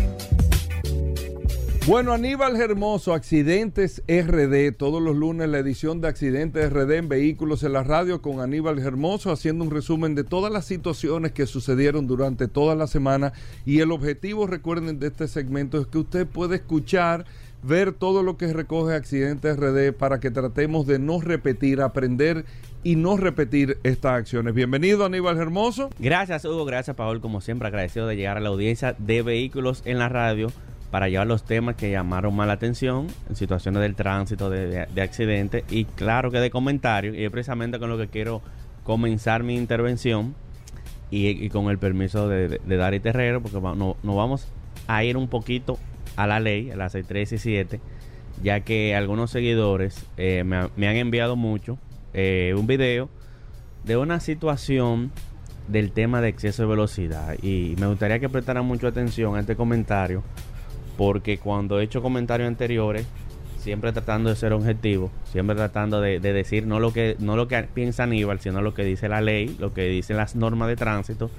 [1.89, 7.63] Bueno, Aníbal Hermoso, Accidentes RD, todos los lunes la edición de Accidentes RD en Vehículos
[7.63, 12.05] en la Radio con Aníbal Hermoso, haciendo un resumen de todas las situaciones que sucedieron
[12.05, 13.33] durante toda la semana.
[13.65, 17.25] Y el objetivo, recuerden, de este segmento es que usted puede escuchar,
[17.63, 22.45] ver todo lo que recoge Accidentes RD para que tratemos de no repetir, aprender
[22.83, 24.53] y no repetir estas acciones.
[24.53, 25.89] Bienvenido, Aníbal Hermoso.
[25.97, 26.65] Gracias, Hugo.
[26.65, 27.19] Gracias, Paul.
[27.19, 30.51] Como siempre, agradecido de llegar a la audiencia de Vehículos en la Radio
[30.91, 34.85] para llevar los temas que llamaron más la atención en situaciones del tránsito, de, de,
[34.87, 37.15] de accidentes y claro que de comentarios.
[37.15, 38.41] Y es precisamente con lo que quiero
[38.83, 40.33] comenzar mi intervención
[41.11, 44.47] y, con el permiso de, de, Dari Terrero, porque nos no vamos
[44.87, 45.77] a ir un poquito
[46.15, 47.79] a la ley, a las 3 y 7,
[48.43, 51.77] ya que algunos seguidores eh, me, han enviado mucho
[52.13, 53.09] eh, un video
[53.83, 55.11] de una situación
[55.67, 59.55] del tema de exceso de velocidad y me gustaría que prestaran mucho atención a este
[59.55, 60.23] comentario
[60.99, 63.07] porque cuando he hecho comentarios anteriores,
[63.57, 67.47] siempre tratando de ser objetivo, siempre tratando de, de, decir no lo que no lo
[67.47, 70.75] que piensa Aníbal, sino lo que dice la ley, lo que dicen las normas de
[70.75, 71.31] tránsito,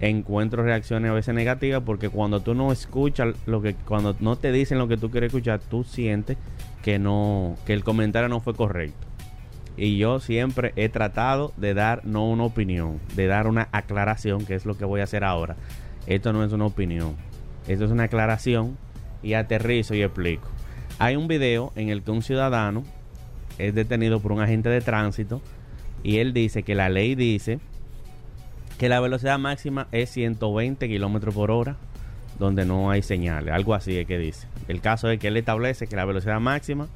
[0.00, 4.52] encuentro reacciones a veces negativas porque cuando tú no escuchas lo que cuando no te
[4.52, 6.36] dicen lo que tú quieres escuchar, tú sientes
[6.82, 9.06] que no que el comentario no fue correcto.
[9.78, 14.56] Y yo siempre he tratado de dar no una opinión, de dar una aclaración, que
[14.56, 15.56] es lo que voy a hacer ahora.
[16.06, 17.16] Esto no es una opinión,
[17.66, 18.76] esto es una aclaración
[19.22, 20.48] y aterrizo y explico.
[20.98, 22.84] Hay un video en el que un ciudadano
[23.58, 25.40] es detenido por un agente de tránsito
[26.02, 27.58] y él dice que la ley dice
[28.78, 31.76] que la velocidad máxima es 120 kilómetros por hora
[32.38, 34.48] donde no hay señales, algo así es que dice.
[34.66, 36.88] El caso es que él establece que la velocidad máxima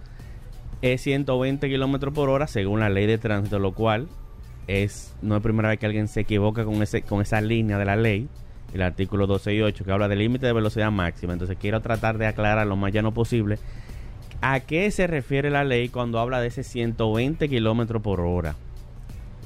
[0.81, 4.09] es 120 kilómetros por hora según la ley de tránsito, lo cual
[4.67, 7.85] es no es primera vez que alguien se equivoca con ese con esa línea de
[7.85, 8.29] la ley
[8.75, 11.33] el artículo 12 y 8 que habla del límite de velocidad máxima.
[11.33, 13.59] Entonces quiero tratar de aclarar lo más llano posible
[14.41, 18.57] a qué se refiere la ley cuando habla de ese 120 kilómetros por hora.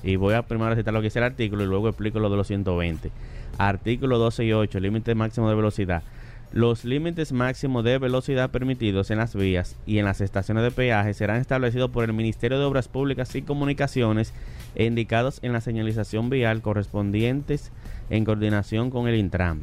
[0.02, 2.36] Y voy a primero citar lo que dice el artículo y luego explico lo de
[2.36, 3.10] los 120.
[3.58, 6.02] Artículo 12 y 8, límite máximo de velocidad.
[6.50, 11.12] Los límites máximos de velocidad permitidos en las vías y en las estaciones de peaje
[11.12, 14.32] serán establecidos por el Ministerio de Obras Públicas y Comunicaciones
[14.74, 17.70] e indicados en la señalización vial correspondientes
[18.10, 19.62] en coordinación con el Intram.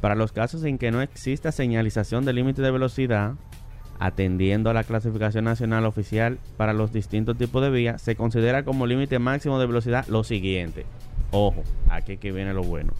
[0.00, 3.34] Para los casos en que no exista señalización de límite de velocidad,
[3.98, 8.86] atendiendo a la clasificación nacional oficial para los distintos tipos de vías, se considera como
[8.86, 10.86] límite máximo de velocidad lo siguiente.
[11.32, 12.94] Ojo, aquí que viene lo bueno.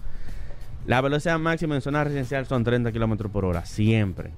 [0.87, 4.31] La velocidad máxima en zona residencial son 30 km por hora, siempre.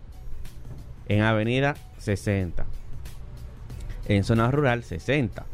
[1.09, 2.65] En avenida, 60.
[4.07, 5.45] En zona rural, 60.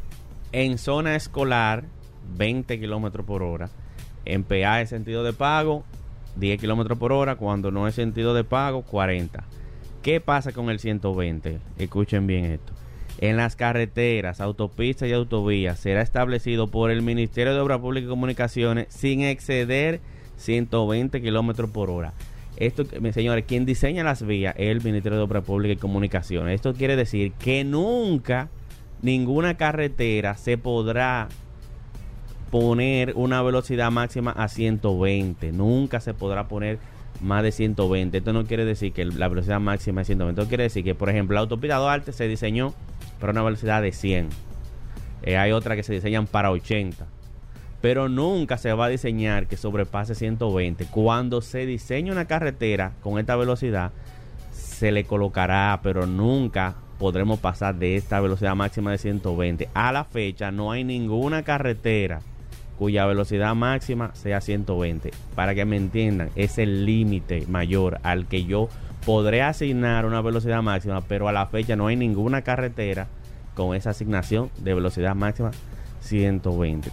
[0.52, 1.84] En zona escolar,
[2.36, 3.70] 20 km por hora.
[4.24, 5.84] En PA es sentido de pago,
[6.36, 7.36] 10 km por hora.
[7.36, 9.44] Cuando no es sentido de pago, 40.
[10.02, 11.58] ¿Qué pasa con el 120?
[11.78, 12.72] Escuchen bien esto.
[13.20, 18.10] En las carreteras, autopistas y autovías será establecido por el Ministerio de Obras Públicas y
[18.10, 20.00] Comunicaciones sin exceder
[20.36, 22.12] 120 kilómetros por hora.
[22.56, 26.54] Esto, señores, quien diseña las vías es el Ministerio de Obras Públicas y Comunicaciones.
[26.54, 28.50] Esto quiere decir que nunca
[29.02, 31.28] ninguna carretera se podrá
[32.50, 35.52] poner una velocidad máxima a 120.
[35.52, 36.78] Nunca se podrá poner
[37.20, 38.18] más de 120.
[38.18, 40.40] Esto no quiere decir que la velocidad máxima es 120.
[40.40, 42.74] Esto quiere decir que, por ejemplo, la autopista Duarte se diseñó
[43.20, 44.28] para una velocidad de 100.
[45.22, 47.06] Eh, hay otras que se diseñan para 80.
[47.80, 50.86] pero nunca se va a diseñar que sobrepase 120.
[50.86, 53.92] Cuando se diseña una carretera con esta velocidad,
[54.50, 59.68] se le colocará, pero nunca podremos pasar de esta velocidad máxima de 120.
[59.74, 62.20] A la fecha no hay ninguna carretera
[62.78, 65.10] cuya velocidad máxima sea 120.
[65.34, 68.68] Para que me entiendan, es el límite mayor al que yo
[69.04, 73.06] podré asignar una velocidad máxima, pero a la fecha no hay ninguna carretera
[73.54, 75.50] con esa asignación de velocidad máxima
[76.00, 76.90] 120.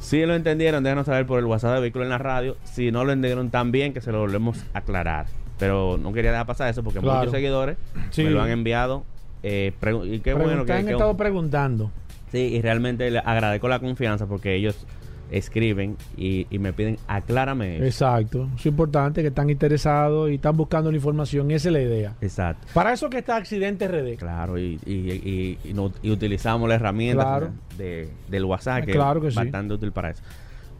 [0.00, 2.56] Si lo entendieron, déjanos saber por el WhatsApp de Vehículo en la Radio.
[2.64, 5.26] Si no lo entendieron también, que se lo volvemos a aclarar.
[5.58, 7.18] Pero no quería dejar pasar eso porque Claro.
[7.20, 7.76] muchos seguidores
[8.10, 8.24] Sí.
[8.24, 9.04] me lo han enviado.
[9.44, 9.72] eh,
[10.04, 11.90] y qué bueno que, han que- estado preguntando.
[12.30, 14.86] Sí, y realmente le agradezco la confianza porque ellos
[15.32, 17.84] escriben y, y me piden aclárame eso.
[17.86, 18.48] Exacto.
[18.56, 21.50] Es importante que están interesados y están buscando la información.
[21.50, 22.14] Esa es la idea.
[22.20, 22.66] Exacto.
[22.74, 24.16] Para eso que está Accidente RD.
[24.18, 27.50] Claro, y, y, y- y no- y utilizamos la herramienta Claro.
[27.78, 29.40] de, del WhatsApp, que Claro que es sí.
[29.40, 30.22] bastante útil para eso.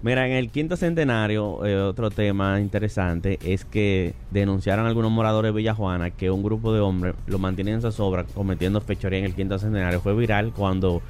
[0.05, 5.57] Mira, en el quinto centenario, eh, otro tema interesante es que denunciaron algunos moradores de
[5.57, 9.35] Villa Juana que un grupo de hombres lo mantienen en zozobra cometiendo fechoría en el
[9.35, 10.01] quinto centenario.
[10.01, 11.03] Fue viral cuando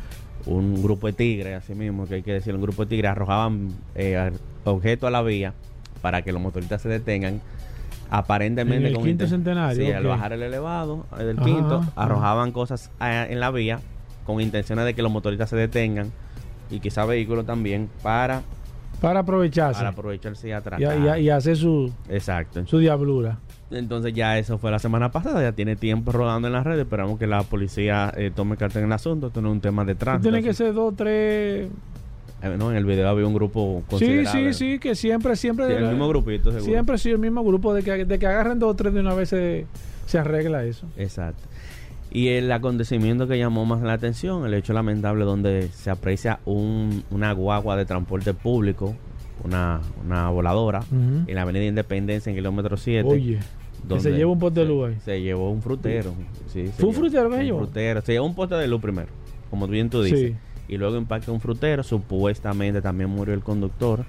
[0.47, 3.69] un grupo de tigres, así mismo que hay que decir, un grupo de tigres arrojaban
[3.95, 4.33] eh,
[4.65, 5.55] objetos a la vía
[6.01, 7.41] para que los motoristas se detengan.
[8.11, 12.53] Aparentemente En el con quinto centenario, Sí, al bajar el elevado eh, del quinto, arrojaban
[12.53, 13.81] cosas eh, en la vía
[14.25, 16.13] con intenciones de que los motoristas se detengan
[16.71, 18.43] y quizá vehículos también para,
[19.01, 19.79] Para aprovecharse.
[19.79, 21.19] para aprovecharse y y, atracar.
[21.19, 22.67] y- y hacer su, Exacto.
[22.67, 23.39] su diablura.
[23.73, 27.19] Entonces ya eso fue la semana pasada, ya tiene tiempo rodando en las redes, esperamos
[27.19, 29.95] que la policía eh, tome carta en el asunto, esto no es un tema de
[29.95, 30.31] tránsito.
[30.31, 31.69] Tiene que ser dos, tres.
[32.43, 34.53] Eh, no, en el video había un grupo Sí, considerable.
[34.55, 35.67] sí, sí, que siempre, siempre.
[35.69, 36.65] Sí, el mismo grupito, seguro.
[36.65, 37.73] Siempre sí, el mismo grupo.
[37.73, 39.67] De que, de que agarren dos o tres de una vez se,
[40.07, 40.87] se arregla eso.
[40.97, 41.43] Exacto.
[42.11, 47.05] Y el acontecimiento que llamó más la atención, el hecho lamentable donde se aprecia un,
[47.11, 48.95] una guagua de transporte público,
[49.45, 53.09] una, una voladora, en la avenida Independencia, en kilómetro 7.
[53.09, 53.39] Oye,
[53.89, 54.97] que se lleva un poste de luz ahí.
[55.05, 56.13] Se llevó un frutero.
[56.53, 57.59] Sí, ¿Fue un llevó- frutero que se un llevó?
[57.59, 58.01] frutero.
[58.03, 59.09] Se llevó un poste de luz primero,
[59.51, 60.33] como bien tú dices.
[60.33, 60.37] Sí.
[60.69, 61.83] Y luego impacta un frutero.
[61.83, 64.05] Supuestamente también murió el conductor.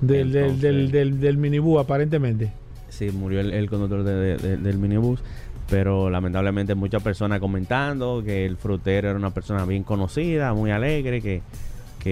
[0.00, 2.52] Del, del, del, del, del minibús, aparentemente.
[2.88, 5.20] Sí, murió el, el conductor de- de- de- del minibús.
[5.68, 11.20] Pero lamentablemente muchas personas comentando que el frutero era una persona bien conocida, muy alegre,
[11.20, 11.42] que,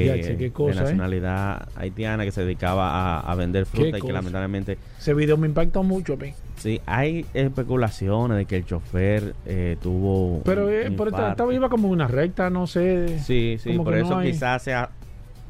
[0.04, 0.82] que Ya, cosa, de ¿eh?
[0.82, 5.46] nacionalidad haitiana, que se dedicaba a, a vender fruta y que lamentablemente Ese video me
[5.46, 6.32] impactó mucho a mí.
[6.56, 11.88] sí, hay especulaciones de que el chofer eh, tuvo Pero, eh, pero estaba iba como
[11.88, 13.18] una recta, no sé.
[13.20, 14.90] Sí, sí, por eso no hay- quizás sea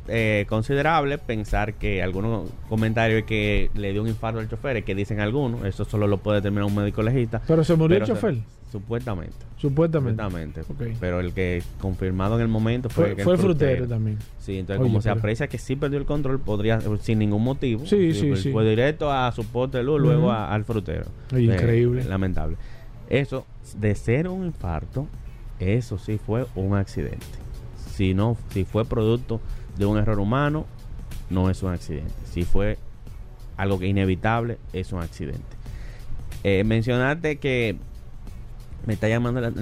[0.09, 4.95] eh, considerable pensar que algunos comentarios que le dio un infarto al chofer, es que
[4.95, 7.41] dicen algunos, eso solo lo puede determinar un médico legista.
[7.47, 8.37] Pero se murió el se- chofer.
[8.71, 9.33] Supuestamente.
[9.59, 10.21] Supuestamente.
[10.21, 10.99] Supuestamente.
[11.01, 14.19] Pero el que confirmado en el momento fue, Fue, que fue el frutero también.
[14.41, 17.87] Sí, entonces Oye, como se aprecia que sí perdió el control, podría sin ningún motivo.
[17.87, 18.53] Sí, sí, pues, sí.
[18.53, 20.31] Fue directo a su poste luego Ujú.
[20.31, 21.07] a- al frutero.
[21.33, 22.05] Oye, Eh, increíble.
[22.05, 22.57] Lamentable.
[23.09, 23.47] Eso,
[23.79, 25.07] de ser un infarto,
[25.61, 27.25] eso sí fue un accidente.
[27.95, 29.41] Si no, si fue producto
[29.77, 30.67] de un error humano,
[31.31, 32.13] no es un accidente.
[32.31, 32.79] Si fue
[33.57, 35.41] algo que inevitable, es un accidente.
[36.45, 37.77] Eh, mencionarte que
[38.87, 39.53] me está llamando la,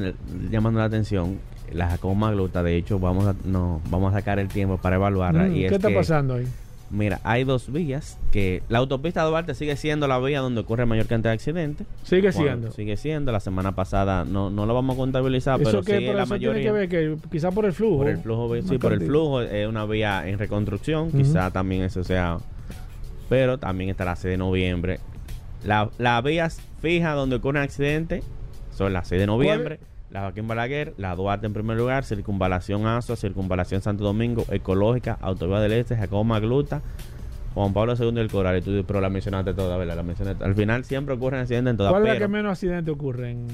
[0.51, 1.39] llamando la atención
[1.73, 2.63] la Jacob Magluta.
[2.63, 5.45] De hecho, vamos a, no, vamos a sacar el tiempo para evaluarla.
[5.45, 6.47] Mm, y es ¿Qué está que- pasando ahí?
[6.95, 11.07] Mira, hay dos vías que la autopista Duarte sigue siendo la vía donde ocurre mayor
[11.07, 11.87] cantidad de accidentes.
[12.05, 12.71] Sigue Bueno, siendo.
[12.73, 13.33] Sigue siendo.
[13.33, 16.23] La semana pasada no, no lo vamos a contabilizar, eso pero que sí pero la
[16.23, 16.63] eso mayoría.
[16.73, 17.99] tiene que ver que quizá por el flujo.
[17.99, 22.05] por el flujo, sí, por el flujo es una vía en reconstrucción, quizá también eso
[22.05, 22.39] sea.
[23.29, 25.01] Pero también está la 6 de noviembre.
[25.65, 28.23] La- Las vías fijas donde ocurren accidentes
[28.71, 29.81] son la 6 de noviembre,
[30.15, 35.59] la Joaquín Balaguer, la Duarte en primer lugar, Circunvalación Aso, Circunvalación Santo Domingo, Ecológica, Autovía
[35.59, 36.83] del Este, Jacobo Magluta,
[37.53, 38.59] Juan Pablo II y el Coral.
[38.59, 39.97] Y tú, pero la mencionaste toda, ¿verdad?
[39.97, 40.45] La mencionaste.
[40.45, 43.47] Al final siempre ocurren accidentes en todas ¿Cuál es la que menos accidentes ocurren?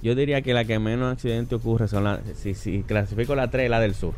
[0.00, 2.20] Yo diría que la que menos accidentes ocurre son las.
[2.34, 4.14] Si, si clasifico la 3, la del sur.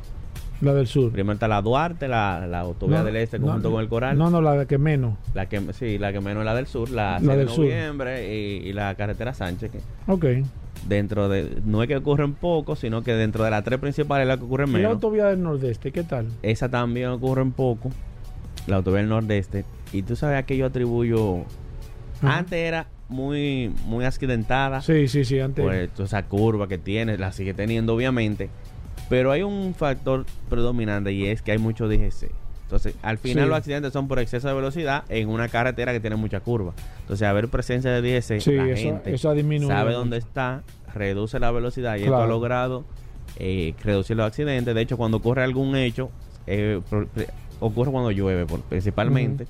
[0.61, 1.11] La del sur.
[1.11, 4.19] Primero está la Duarte, la, la Autovía No, del Este, no, junto con el Coral.
[4.19, 5.15] No, no, la que menos.
[5.33, 7.49] La que, sí, la que menos es la del sur, la, La 6 de del
[7.49, 7.65] sur.
[7.65, 9.71] noviembre y, y la carretera Sánchez.
[9.71, 10.27] Que Ok.
[10.87, 11.61] Dentro de.
[11.65, 14.45] No es que ocurren poco, sino que dentro de las tres principales es la que
[14.45, 14.93] ocurren ¿Y la menos.
[14.95, 15.93] autovía del nordeste?
[15.93, 16.29] ¿Qué tal?
[16.43, 17.91] Esa también ocurre un poco.
[18.67, 19.65] La autovía del nordeste.
[19.93, 21.45] Y tú sabes a qué yo atribuyo.
[22.23, 22.39] Ajá.
[22.39, 24.81] Antes era muy, muy accidentada.
[24.83, 25.65] Sí, sí, sí, antes.
[25.65, 28.51] Pues toda esa curva que tiene, la sigue teniendo obviamente.
[29.09, 32.31] Pero hay un factor predominante y es que hay mucho DGC.
[32.71, 33.49] Entonces, al final Sí.
[33.49, 36.73] los accidentes son por exceso de velocidad en una carretera que tiene mucha curva.
[37.01, 39.35] Entonces, haber presencia de DGC, Sí, la eso- gente eso
[39.67, 40.63] sabe dónde está,
[40.95, 42.85] reduce la velocidad y esto ha logrado
[43.39, 44.73] eh, reducir los accidentes.
[44.75, 46.11] De hecho, cuando ocurre algún hecho,
[46.47, 47.27] eh, pre-
[47.61, 49.47] ocurre cuando llueve, principalmente.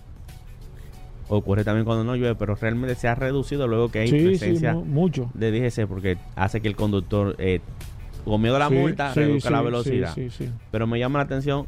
[1.28, 4.74] Ocurre también cuando no llueve, pero realmente se ha reducido luego que hay Sí, presencia
[4.74, 5.30] mucho.
[5.34, 7.60] de DGC porque hace que el conductor, eh,
[8.24, 10.14] con miedo a la Sí, multa, reduzca la velocidad.
[10.72, 11.66] Pero me llama la atención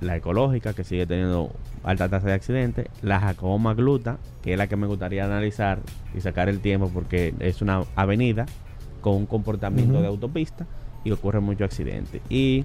[0.00, 1.50] la ecológica, que sigue teniendo
[1.82, 5.78] alta tasa de accidentes, la Jacoma Gluta, que es la que me gustaría analizar
[6.14, 8.46] y sacar el tiempo porque es una avenida
[9.00, 10.66] con un comportamiento de autopista
[11.04, 12.20] y ocurre mucho accidente.
[12.28, 12.64] Y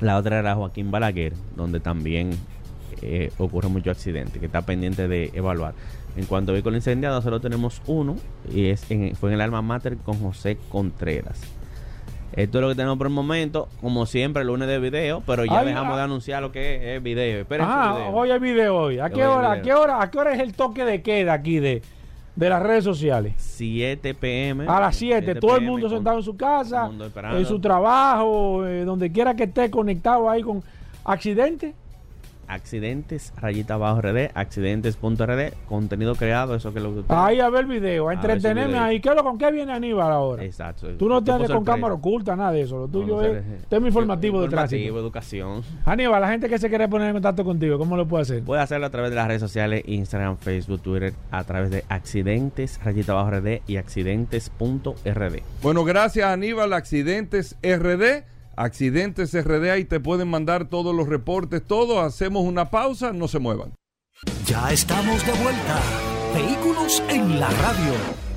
[0.00, 2.30] la otra era Joaquín Balaguer, donde también
[3.02, 5.74] eh, ocurre mucho accidente, que está pendiente de evaluar.
[6.16, 8.16] En cuanto a vehículo incendiado, solo tenemos uno
[8.52, 11.40] y es en- fue en el Alma Mater con José Contreras.
[12.34, 13.68] Esto es lo que tenemos por el momento.
[13.80, 15.96] Como siempre, lunes de video, pero ya Ay, dejamos ah.
[15.96, 17.40] de anunciar lo que es, es video.
[17.40, 18.10] Espérense Ah, video.
[18.14, 18.98] hoy hay video hoy.
[19.00, 19.52] ¿A qué Hoy hora?
[19.52, 20.02] ¿A qué hora?
[20.02, 21.82] ¿A qué hora es el toque de queda aquí de,
[22.36, 23.34] de las redes sociales?
[23.38, 24.66] 7 pm.
[24.68, 26.88] A las 7, 7 todo el mundo sentado en su casa,
[27.32, 30.62] en su trabajo, eh, donde quiera que esté conectado ahí con
[31.04, 31.74] accidente.
[32.52, 37.48] Accidentes, rayita abajo RD, accidentes.rd, contenido creado, eso que es lo que usted- Ahí a
[37.48, 39.00] ver el video, a entretenerme ahí.
[39.00, 40.44] ¿Qué es lo con qué viene Aníbal ahora?
[40.44, 40.88] Exacto.
[40.96, 42.78] Tú no te andes con cámara oculta, nada de eso.
[42.78, 44.98] Lo tuyo No, no es sé, tema informativo de informativo, tránsito.
[45.00, 45.62] educación.
[45.84, 48.42] Aníbal, la gente que se quiere poner en contacto contigo, ¿cómo lo puede hacer?
[48.42, 52.80] Puede hacerlo a través de las redes sociales, Instagram, Facebook, Twitter, a través de accidentes,
[52.84, 55.42] rayita abajo RD y accidentes.rd.
[55.62, 58.24] Bueno, gracias Aníbal, Accidentes RD.
[58.60, 62.02] Accidentes RD, ahí te pueden mandar todos los reportes, todo.
[62.02, 63.72] Hacemos una pausa, no se muevan.
[64.44, 65.80] Ya estamos de vuelta.
[66.34, 68.29] Vehículos en la radio.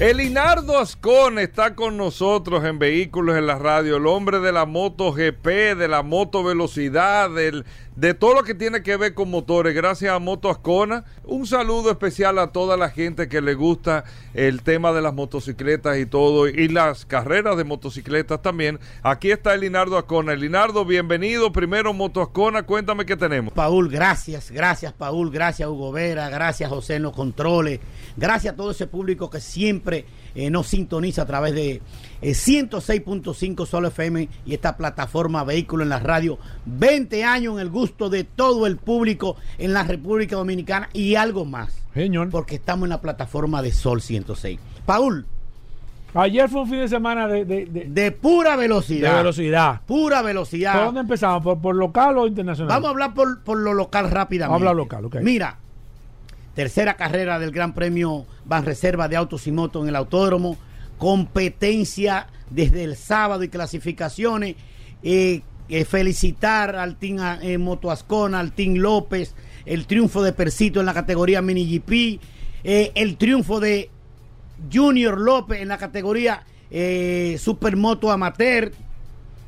[0.00, 5.12] Elinardo Ascon está con nosotros en Vehículos en la Radio, el hombre de la moto
[5.12, 9.72] GP, de la moto velocidad, de todo lo que tiene que ver con motores.
[9.72, 11.04] Gracias a Moto Ascona.
[11.22, 14.02] Un saludo especial a toda la gente que le gusta
[14.34, 18.80] el tema de las motocicletas y todo, y las carreras de motocicletas también.
[19.04, 20.32] Aquí está Elinardo Ascona.
[20.32, 21.52] Elinardo, bienvenido.
[21.52, 23.54] Primero Moto Ascona, cuéntame qué tenemos.
[23.54, 27.78] Paul, gracias, gracias Paul, gracias Hugo Vera, gracias José en los controles,
[28.16, 30.04] gracias a todo ese público que siempre
[30.34, 31.80] eh, nos sintoniza a través de
[32.22, 36.38] eh, 106.5 Solo FM y esta plataforma Vehículo en la Radio.
[36.66, 41.44] 20 años en el gusto de todo el público en la República Dominicana y algo
[41.44, 41.82] más.
[41.94, 42.30] Señor.
[42.30, 44.58] Porque estamos en la plataforma de Sol 106.
[44.86, 45.26] Paul,
[46.16, 49.10] Ayer fue un fin de semana de, de, de- de pura velocidad.
[49.10, 49.80] de velocidad.
[49.84, 50.84] Pura ¿Por velocidad.
[50.84, 51.42] dónde empezamos?
[51.42, 52.68] ¿Por, por local o internacional?
[52.68, 54.54] Vamos a hablar por, por lo local rápidamente.
[54.54, 55.16] Habla local, ok.
[55.22, 55.58] Mira,
[56.54, 60.56] tercera carrera del Gran Premio Banreserva de Autos y Motos en el Autódromo,
[60.98, 64.56] competencia desde el sábado y clasificaciones.
[65.02, 69.34] Eh, eh, felicitar al Team eh, Moto Ascona, al Team López,
[69.64, 72.20] el triunfo de Persito en la categoría Mini GP,
[72.64, 73.88] eh, el triunfo de
[74.70, 76.44] Junior López en la categoría
[77.38, 78.72] Supermoto Amateur,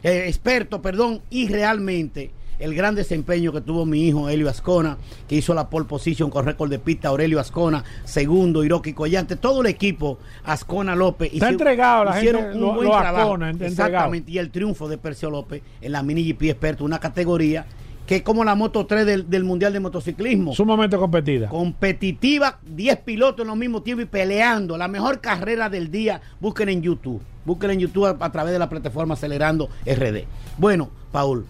[0.05, 4.97] experto, perdón, y realmente el gran desempeño que tuvo mi hijo Helio Ascona,
[5.29, 9.61] que hizo la pole position con récord de pista, Aurelio Ascona, segundo, Hiroki Collante, todo
[9.61, 11.33] el equipo Ascona López.
[11.35, 13.19] Está entregado, la hicieron gente un lo- buen lo trabajo.
[13.35, 13.51] Ascona.
[13.51, 17.67] Exactamente, y el triunfo de Percio López en la Mini GP Experto, una categoría
[18.07, 21.49] que es como la Moto 3 del, del Mundial de Motociclismo Sumamente competida.
[21.49, 24.79] competitiva, 10 pilotos en los mismos tiempos y peleando.
[24.79, 27.21] La mejor carrera del día, busquen en YouTube.
[27.45, 30.25] Busquen en YouTube a, a través de la plataforma Acelerando RD.
[30.57, 31.47] Bueno, Paul,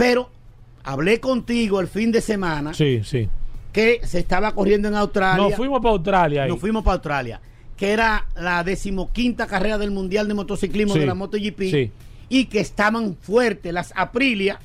[0.00, 0.30] pero
[0.82, 3.28] hablé contigo el fin de semana Sí, sí.
[3.70, 5.42] que se estaba corriendo en Australia.
[5.44, 6.42] Nos fuimos para Australia.
[6.44, 6.48] ahí.
[6.48, 7.40] Nos fuimos para Australia,
[7.76, 11.60] que era la decimoquinta carrera del Mundial de Motociclismo Sí, de la MotoGP.
[11.70, 11.92] sí.
[12.30, 14.58] Y que estaban fuertes las Aprilia,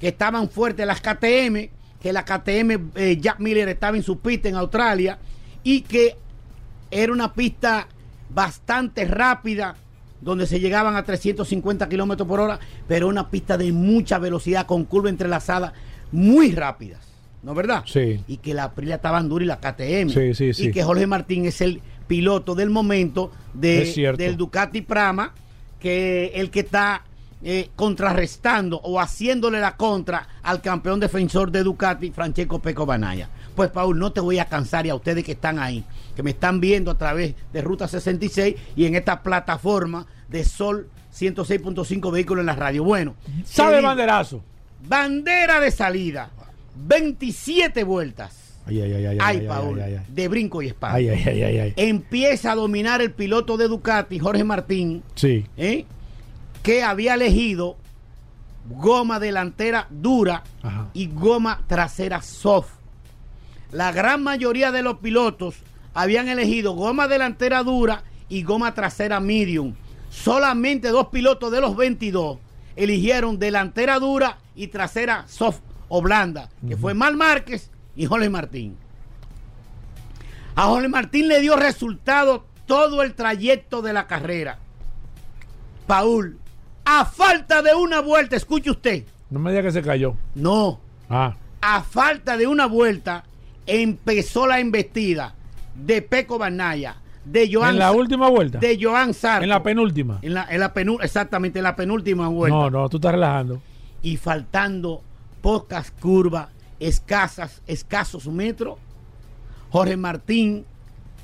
[0.00, 1.68] que estaban fuertes las KTM,
[2.02, 5.18] que la KTM eh, Jack Miller estaba en su pista en Australia
[5.62, 6.16] y que
[6.90, 7.86] era una pista
[8.30, 9.76] bastante rápida
[10.24, 12.58] donde se llegaban a 350 kilómetros por hora,
[12.88, 15.74] pero una pista de mucha velocidad con curva entrelazada
[16.10, 17.00] muy rápidas,
[17.42, 17.84] ¿no es verdad?
[17.86, 18.20] Sí.
[18.26, 20.08] Y que la Aprilia estaban dura y la KTM.
[20.08, 20.68] Sí, sí, sí.
[20.68, 25.34] Y que Jorge Martín es el piloto del momento de, del Ducati Prama,
[25.78, 27.04] que el que está
[27.42, 33.28] eh, contrarrestando o haciéndole la contra al campeón defensor de Ducati, Francesco Peco Banaya.
[33.54, 35.84] Pues Paul, no te voy a cansar y a ustedes que están ahí,
[36.14, 40.88] que me están viendo a través de Ruta 66 y en esta plataforma de Sol
[41.14, 42.84] 106.5 vehículos en la radio.
[42.84, 44.42] Bueno, Sabe banderazo.
[44.88, 46.30] bandera de salida,
[46.76, 48.40] 27 vueltas.
[48.66, 50.06] Ay, ay, ay, ay, Ay, Paul, ay, ay, ay.
[50.14, 50.94] de brinco y espada.
[50.94, 51.72] Ay, ay, ay, ay, ay.
[51.76, 55.44] Empieza a dominar el piloto de Ducati, Jorge Martín, Sí.
[55.56, 55.84] ¿eh?
[56.62, 57.76] que había elegido
[58.66, 60.88] goma delantera dura Ajá.
[60.94, 62.70] y goma trasera soft.
[63.70, 65.56] La gran mayoría de los pilotos
[65.94, 69.74] habían elegido goma delantera dura y goma trasera medium.
[70.10, 72.38] Solamente dos pilotos de los 22
[72.76, 78.76] eligieron delantera dura y trasera soft o blanda, que fue Mal Márquez y Jorge Martín.
[80.56, 84.58] A Jorge Martín le dio resultado todo el trayecto de la carrera.
[85.86, 86.38] Paul,
[86.84, 89.04] a falta de una vuelta, escuche usted.
[89.30, 90.16] No me diga que se cayó.
[90.34, 90.80] No.
[91.10, 91.36] Ah.
[91.60, 93.24] A falta de una vuelta,
[93.66, 95.34] empezó la embestida
[95.74, 98.58] de Peco Banaya, de Joan en la última vuelta.
[98.58, 99.44] de Joan Sarko.
[99.44, 100.18] En la penúltima.
[100.22, 102.56] En la, en la penú- exactamente, en la penúltima vuelta.
[102.56, 103.60] No, no, tú estás relajando.
[104.02, 105.02] Y faltando
[105.40, 106.48] pocas curvas,
[106.80, 108.78] escasas, escasos metros,
[109.70, 110.64] Jorge Martín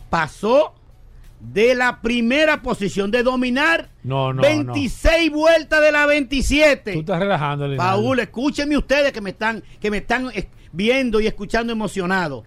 [0.09, 0.75] pasó
[1.39, 6.91] de la primera posición de dominar No, no, 26 vueltas de la 27.
[6.91, 6.95] no.
[6.97, 7.77] Tú estás relajando.
[7.77, 12.45] Paul, escúchenme ustedes que me están, que me están eh, viendo y escuchando emocionado.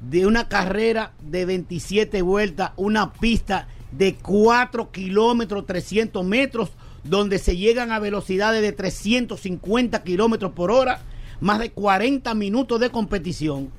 [0.00, 6.70] De una carrera de 27 vueltas, una pista de 4 kilómetros 300 metros,
[7.04, 11.00] donde se llegan a velocidades de 350 kilómetros por hora,
[11.40, 13.70] más de 40 minutos de competición.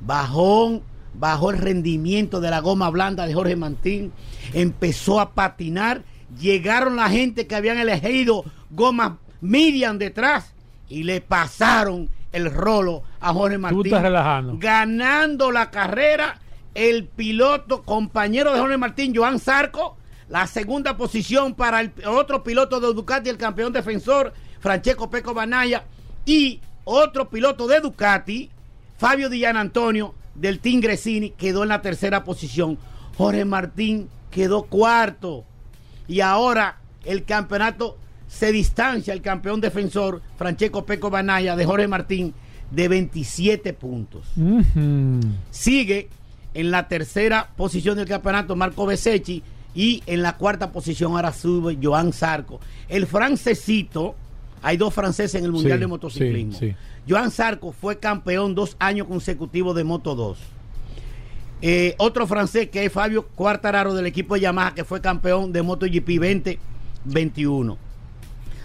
[0.00, 0.82] Bajó,
[1.14, 4.12] bajó el rendimiento de la goma blanda de Jorge Martín,
[4.52, 6.02] empezó a patinar,
[6.38, 10.52] llegaron la gente que habían elegido goma Miriam detrás
[10.88, 13.86] y le pasaron el rolo a Jorge Martín.
[13.86, 14.44] estás.
[14.58, 16.38] Ganando la carrera,
[16.74, 19.96] el piloto, compañero de Jorge Martín, Joan Zarco,
[20.28, 25.84] la segunda posición para el otro piloto de Ducati, el campeón defensor, Francesco Peco Banaya,
[26.26, 28.50] y otro piloto de Ducati,
[28.98, 32.76] Fabio Di Antonio, del Team Gresini, quedó en la tercera posición.
[33.16, 35.44] Jorge Martín quedó cuarto.
[36.08, 37.96] Y ahora el campeonato
[38.28, 42.34] se distancia el campeón defensor, Francesco Peco Banaya, de Jorge Martín,
[42.70, 44.26] de 27 puntos.
[45.50, 46.08] Sigue
[46.54, 49.42] en la tercera posición del campeonato Marco Besecchi
[49.74, 52.60] y en la cuarta posición ahora sube Joan Zarco.
[52.88, 54.14] El francesito,
[54.62, 56.52] hay dos franceses en el Mundial Sí, de Motociclismo.
[56.52, 56.76] sí, sí.
[57.08, 60.38] Joan Zarco fue campeón dos años consecutivos de Moto 2.
[61.62, 65.62] Eh, otro francés que es Fabio Quartararo del equipo de Yamaha que fue campeón de
[65.62, 66.08] MotoGP
[67.04, 67.76] 2021.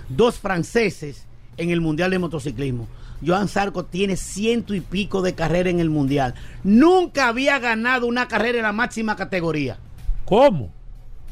[0.10, 1.26] Dos franceses
[1.58, 2.88] en el Mundial de Motociclismo.
[3.26, 6.34] Joan Zarco tiene ciento y pico de carrera en el Mundial.
[6.64, 9.78] Nunca había ganado una carrera en la máxima categoría.
[10.26, 10.72] ¿Cómo?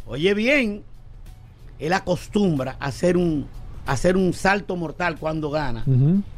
[0.05, 0.83] Oye bien,
[1.79, 3.47] él acostumbra a hacer un,
[3.85, 5.85] a hacer un salto mortal cuando gana.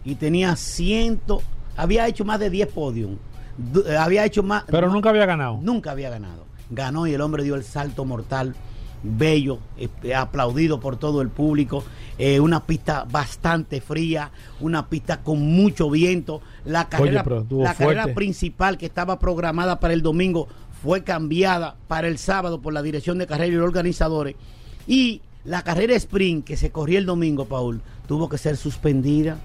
[0.04, 1.42] Y tenía ciento,
[1.78, 3.12] había hecho más de 10 podios.
[3.88, 4.64] Eh, Había hecho más.
[4.68, 5.60] Pero más- nunca había ganado.
[5.62, 6.46] Nunca había ganado.
[6.70, 8.56] Ganó y el hombre dio el salto mortal,
[9.04, 11.84] bello, eh, aplaudido por todo el público.
[12.18, 16.42] eh, una pista bastante fría, una pista con mucho viento.
[16.66, 20.48] La carrera, la carrera principal que estaba programada para el domingo
[20.84, 24.36] fue cambiada para el sábado por la dirección de carrera y los organizadores.
[24.86, 29.38] Y la carrera sprint que se corrió el domingo, Paul, tuvo que ser suspendida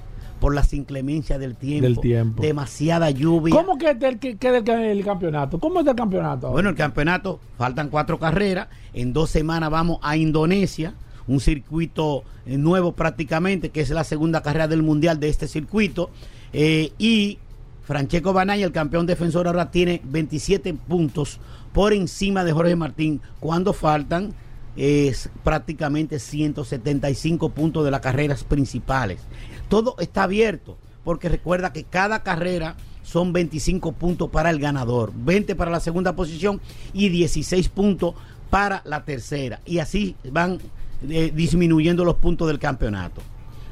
[0.45, 1.85] por las inclemencias del tiempo.
[1.85, 2.43] Del tiempo.
[2.43, 3.55] Demasiada lluvia.
[3.55, 5.59] ¿Cómo que del, que, que del el campeonato?
[5.59, 6.51] ¿Cómo es el campeonato?
[6.51, 8.69] Bueno, el campeonato, faltan cuatro carreras.
[8.93, 10.93] En dos semanas vamos a Indonesia,
[11.27, 16.11] un circuito eh, nuevo prácticamente, que es la segunda carrera del mundial de este circuito.
[16.53, 17.39] Eh, y
[17.85, 21.41] Francesco Banaya, el campeón defensor, ahora tiene 27 puntos
[21.73, 24.35] por encima de Jorge Martín, cuando faltan
[24.77, 29.21] eh, prácticamente 175 puntos de las carreras principales.
[29.69, 35.55] Todo está abierto, porque recuerda que cada carrera son 25 puntos para el ganador, 20
[35.57, 36.61] para la segunda posición
[36.93, 38.15] y 16 puntos
[38.51, 39.61] para la tercera.
[39.67, 40.59] Y así van
[41.09, 43.21] eh, disminuyendo los puntos del campeonato.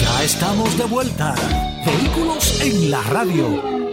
[0.00, 1.34] Ya estamos de vuelta.
[1.86, 3.87] Vehículos en la radio.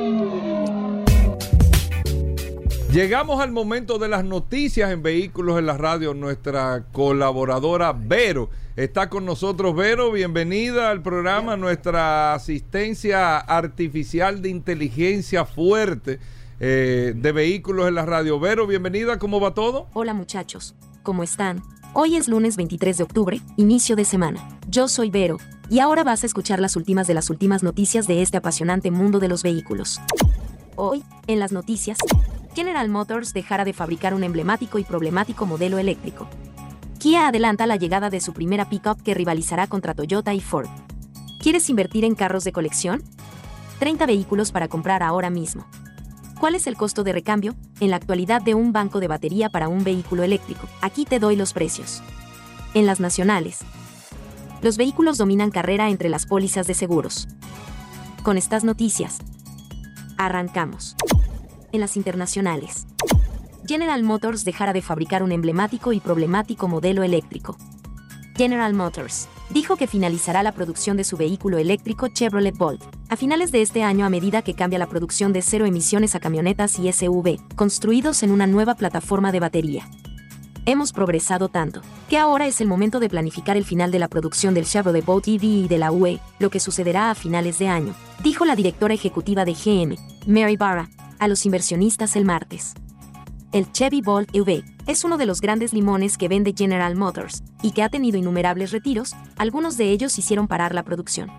[2.96, 6.14] Llegamos al momento de las noticias en Vehículos en la Radio.
[6.14, 9.76] Nuestra colaboradora Vero está con nosotros.
[9.76, 11.58] Vero, bienvenida al programa.
[11.58, 16.22] Nuestra asistencia artificial de inteligencia fuerte
[16.62, 18.40] eh, de Vehículos en la Radio.
[18.40, 19.20] Vero, bienvenida.
[19.20, 19.88] ¿Cómo va todo?
[19.92, 20.74] Hola muchachos,
[21.04, 21.62] ¿cómo están?
[21.94, 24.58] Hoy es lunes 23 de octubre, inicio de semana.
[24.70, 25.36] Yo soy Vero,
[25.70, 29.20] y ahora vas a escuchar las últimas de las últimas noticias de este apasionante mundo
[29.20, 30.00] de los vehículos.
[30.78, 31.98] Hoy, en las noticias,
[32.56, 36.30] General Motors dejará de fabricar un emblemático y problemático modelo eléctrico.
[37.00, 40.70] Kia adelanta la llegada de su primera pickup que rivalizará contra Toyota y Ford.
[41.42, 43.04] ¿Quieres invertir en carros de colección?
[43.80, 45.68] 30 vehículos para comprar ahora mismo.
[46.40, 49.68] ¿Cuál es el costo de recambio, en la actualidad, de un banco de batería para
[49.68, 50.68] un vehículo eléctrico?
[50.82, 52.02] Aquí te doy los precios.
[52.74, 53.60] En las nacionales,
[54.62, 57.28] los vehículos dominan carrera entre las pólizas de seguros.
[58.24, 59.18] Con estas noticias,
[60.18, 60.96] arrancamos.
[61.76, 62.88] En las internacionales,
[63.68, 67.58] General Motors dejará de fabricar un emblemático y problemático modelo eléctrico.
[68.38, 73.52] General Motors dijo que finalizará la producción de su vehículo eléctrico Chevrolet Bolt a finales
[73.52, 76.90] de este año a medida que cambia la producción de cero emisiones a camionetas y
[76.90, 79.86] SUV, construidos en una nueva plataforma de batería.
[80.66, 84.54] Hemos progresado tanto, que ahora es el momento de planificar el final de la producción
[84.54, 87.94] del Chevrolet Bolt EV y de la UE, lo que sucederá a finales de año,
[88.24, 90.90] dijo la directora ejecutiva de GM, Mary Barra,
[91.20, 92.74] a los inversionistas el martes.
[93.52, 97.72] El Chevy Bolt EV es uno de los grandes limones que vende General Motors, y
[97.72, 101.32] que ha tenido innumerables retiros, algunos de ellos hicieron parar la producción.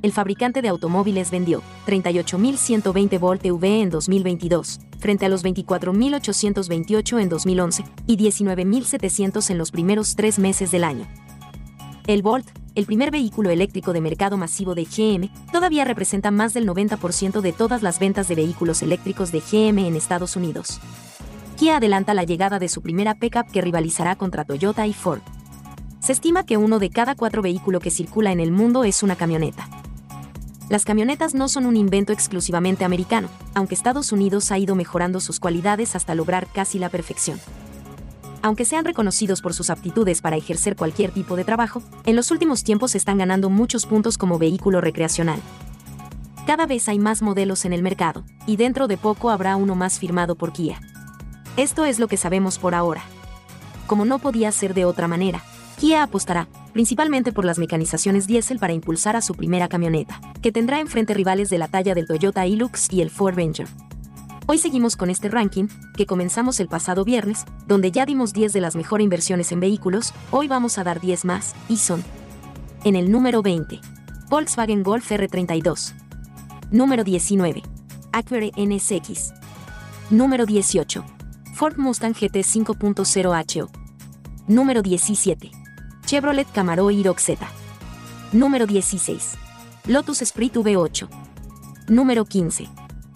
[0.00, 7.28] El fabricante de automóviles vendió 38.120 Volt EV en 2022, frente a los 24.828 en
[7.28, 11.06] 2011 y 19.700 en los primeros tres meses del año.
[12.08, 16.66] El Volt, el primer vehículo eléctrico de mercado masivo de GM, todavía representa más del
[16.66, 20.80] 90% de todas las ventas de vehículos eléctricos de GM en Estados Unidos.
[21.58, 25.20] Kia adelanta la llegada de su primera pickup que rivalizará contra Toyota y Ford.
[26.00, 29.16] Se estima que uno de cada cuatro vehículos que circula en el mundo es una
[29.16, 29.68] camioneta.
[30.70, 35.40] Las camionetas no son un invento exclusivamente americano, aunque Estados Unidos ha ido mejorando sus
[35.40, 37.38] cualidades hasta lograr casi la perfección.
[38.48, 42.64] Aunque sean reconocidos por sus aptitudes para ejercer cualquier tipo de trabajo, en los últimos
[42.64, 45.38] tiempos están ganando muchos puntos como vehículo recreacional.
[46.46, 49.98] Cada vez hay más modelos en el mercado, y dentro de poco habrá uno más
[49.98, 50.80] firmado por Kia.
[51.58, 53.02] Esto es lo que sabemos por ahora.
[53.86, 55.42] Como no podía ser de otra manera,
[55.78, 60.80] Kia apostará, principalmente por las mecanizaciones diésel para impulsar a su primera camioneta, que tendrá
[60.80, 63.68] enfrente rivales de la talla del Toyota Hilux y el Ford Ranger.
[64.50, 68.62] Hoy seguimos con este ranking, que comenzamos el pasado viernes, donde ya dimos 10 de
[68.62, 72.02] las mejores inversiones en vehículos, hoy vamos a dar 10 más, y son.
[72.82, 73.78] En el número 20,
[74.30, 75.92] Volkswagen Golf R32.
[76.70, 77.62] Número 19,
[78.10, 79.34] Acura NSX.
[80.08, 81.04] Número 18,
[81.52, 83.70] Ford Mustang GT 5.0 HO.
[84.46, 85.50] Número 17,
[86.06, 87.46] Chevrolet Camaro Iroq Z.
[88.32, 89.34] Número 16,
[89.88, 91.06] Lotus Esprit V8.
[91.88, 92.66] Número 15,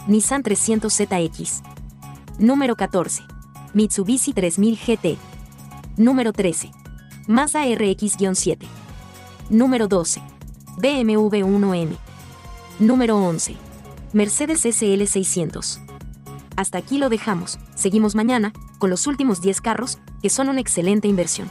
[0.08, 1.62] Nissan 300ZX.
[2.38, 3.22] Número 14,
[3.72, 5.16] Mitsubishi 3000 GT.
[5.96, 6.72] Número 13,
[7.28, 8.66] Mazda RX-7.
[9.48, 10.20] Número 12,
[10.78, 11.96] BMW 1M.
[12.80, 13.54] Número 11,
[14.12, 15.80] Mercedes SL 600.
[16.56, 21.06] Hasta aquí lo dejamos, seguimos mañana, con los últimos 10 carros, que son una excelente
[21.06, 21.48] inversión.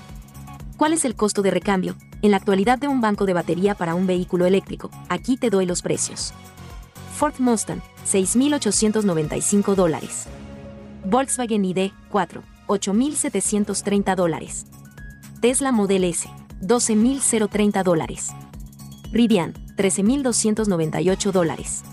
[0.75, 3.95] ¿Cuál es el costo de recambio, en la actualidad de un banco de batería para
[3.95, 4.91] un vehículo eléctrico?
[5.07, 6.33] Aquí te doy los precios.
[7.21, 10.25] Ford Mustang, 6.895 dólares.
[11.05, 14.65] Volkswagen ID, 4, 8.730 dólares.
[15.39, 16.27] Tesla Model S,
[16.61, 18.29] 12.030 dólares.
[19.11, 21.83] Rivian, 13.298 dólares.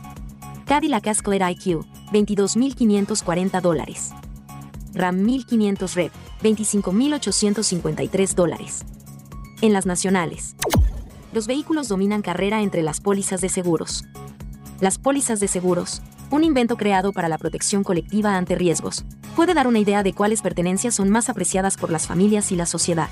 [0.65, 4.13] Cadillac Escalade IQ, 22.540 dólares.
[4.95, 6.11] RAM 1500 Rev,
[6.43, 8.87] 25.853 dólares.
[9.61, 10.57] En las nacionales.
[11.35, 14.07] Los vehículos dominan carrera entre las pólizas de seguros.
[14.81, 19.05] Las pólizas de seguros un invento creado para la protección colectiva ante riesgos,
[19.35, 22.67] puede dar una idea de cuáles pertenencias son más apreciadas por las familias y la
[22.67, 23.09] sociedad.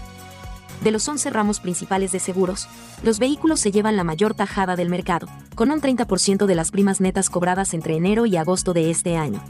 [0.82, 2.68] De los 11 ramos principales de seguros,
[3.02, 7.00] los vehículos se llevan la mayor tajada del mercado, con un 30% de las primas
[7.00, 9.42] netas cobradas entre enero y agosto de este año.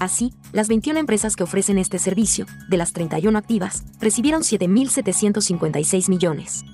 [0.00, 6.64] Así, las 21 empresas que ofrecen este servicio, de las 31 activas, recibieron 7.756 millones.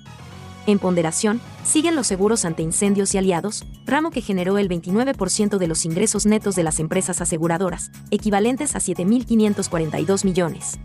[0.70, 5.66] En ponderación, siguen los seguros ante incendios y aliados, ramo que generó el 29% de
[5.66, 10.78] los ingresos netos de las empresas aseguradoras, equivalentes a 7.542 millones.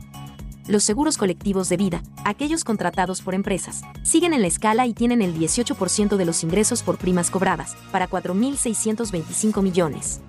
[0.67, 5.21] Los seguros colectivos de vida, aquellos contratados por empresas, siguen en la escala y tienen
[5.21, 10.19] el 18% de los ingresos por primas cobradas, para 4.625 millones.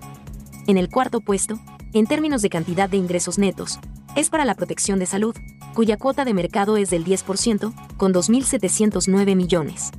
[0.66, 1.60] En el cuarto puesto,
[1.92, 3.78] en términos de cantidad de ingresos netos,
[4.16, 5.36] es para la protección de salud,
[5.74, 9.92] cuya cuota de mercado es del 10%, con 2.709 millones.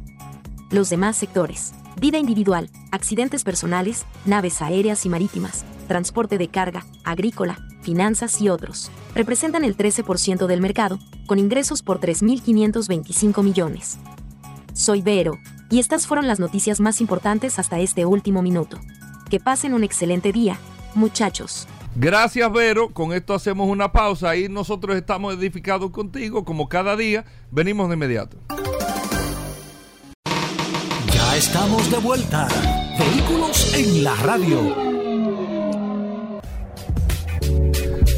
[0.70, 7.58] Los demás sectores, vida individual, accidentes personales, naves aéreas y marítimas, transporte de carga, agrícola,
[7.82, 14.00] finanzas y otros, representan el 13% del mercado, con ingresos por 3.525 millones.
[14.74, 15.40] Soy Vero,
[15.70, 18.80] y estas fueron las noticias más importantes hasta este último minuto.
[19.30, 20.58] Que pasen un excelente día,
[20.96, 21.68] muchachos.
[21.96, 22.90] Gracias, Vero.
[22.90, 27.26] Con esto hacemos una pausa y nosotros estamos edificados contigo, como cada día.
[27.52, 28.38] Venimos de inmediato.
[31.12, 32.48] Ya estamos de vuelta.
[32.98, 34.76] Vehículos en la radio.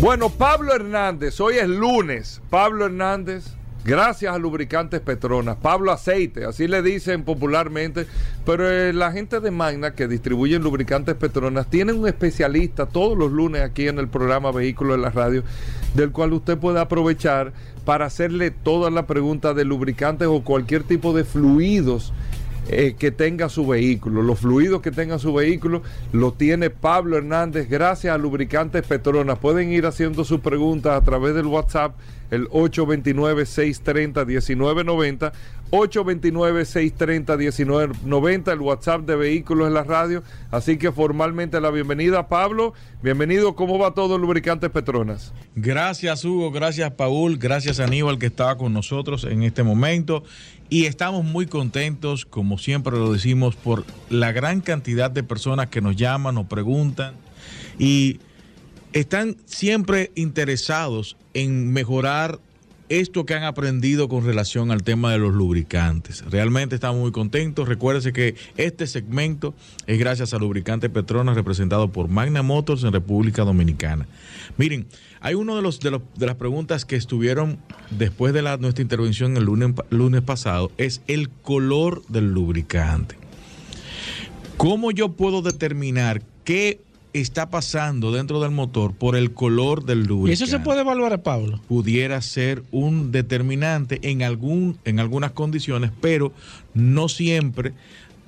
[0.01, 2.41] Bueno, Pablo Hernández, hoy es lunes.
[2.49, 3.45] Pablo Hernández,
[3.83, 5.57] gracias a Lubricantes Petronas.
[5.57, 8.07] Pablo Aceite, así le dicen popularmente.
[8.45, 13.31] Pero eh, la gente de Magna que distribuyen Lubricantes Petronas tienen un especialista todos los
[13.31, 15.43] lunes aquí en el programa Vehículos en la Radio,
[15.93, 17.53] del cual usted puede aprovechar
[17.85, 22.13] para hacerle todas las preguntas de lubricantes o cualquier tipo de fluidos
[22.71, 24.21] eh, que tenga su vehículo.
[24.21, 29.39] Los fluidos que tenga su vehículo lo tiene Pablo Hernández gracias a Lubricantes Petronas.
[29.39, 31.95] Pueden ir haciendo sus preguntas a través del WhatsApp,
[32.29, 35.31] el 829-630-1990.
[35.71, 40.23] 829-630-1990, el WhatsApp de Vehículos en la Radio.
[40.51, 42.73] Así que formalmente la bienvenida, Pablo.
[43.03, 45.31] Bienvenido, ¿cómo va todo Lubricantes Petronas?
[45.55, 46.49] Gracias, Hugo.
[46.51, 47.37] Gracias, Paul.
[47.37, 50.23] Gracias, Aníbal, que estaba con nosotros en este momento.
[50.69, 55.81] Y estamos muy contentos, como siempre lo decimos, por la gran cantidad de personas que
[55.81, 57.15] nos llaman, nos preguntan
[57.79, 58.19] y
[58.93, 62.39] están siempre interesados en mejorar
[62.89, 66.23] esto que han aprendido con relación al tema de los lubricantes.
[66.29, 67.67] Realmente estamos muy contentos.
[67.67, 69.53] Recuérdense que este segmento
[69.85, 74.07] es gracias a Lubricante Petronas representado por Magna Motors en República Dominicana.
[74.57, 74.87] Miren,
[75.21, 77.57] hay uno de los de, los, de las preguntas que estuvieron
[77.91, 83.15] después de la, nuestra intervención el lunes, lunes pasado es el color del lubricante.
[84.57, 86.81] ¿Cómo yo puedo determinar qué
[87.13, 90.31] está pasando dentro del motor por el color del lubricante.
[90.31, 91.59] ¿Y eso se puede evaluar, Pablo?
[91.67, 96.31] Pudiera ser un determinante en, algún, en algunas condiciones, pero
[96.73, 97.73] no siempre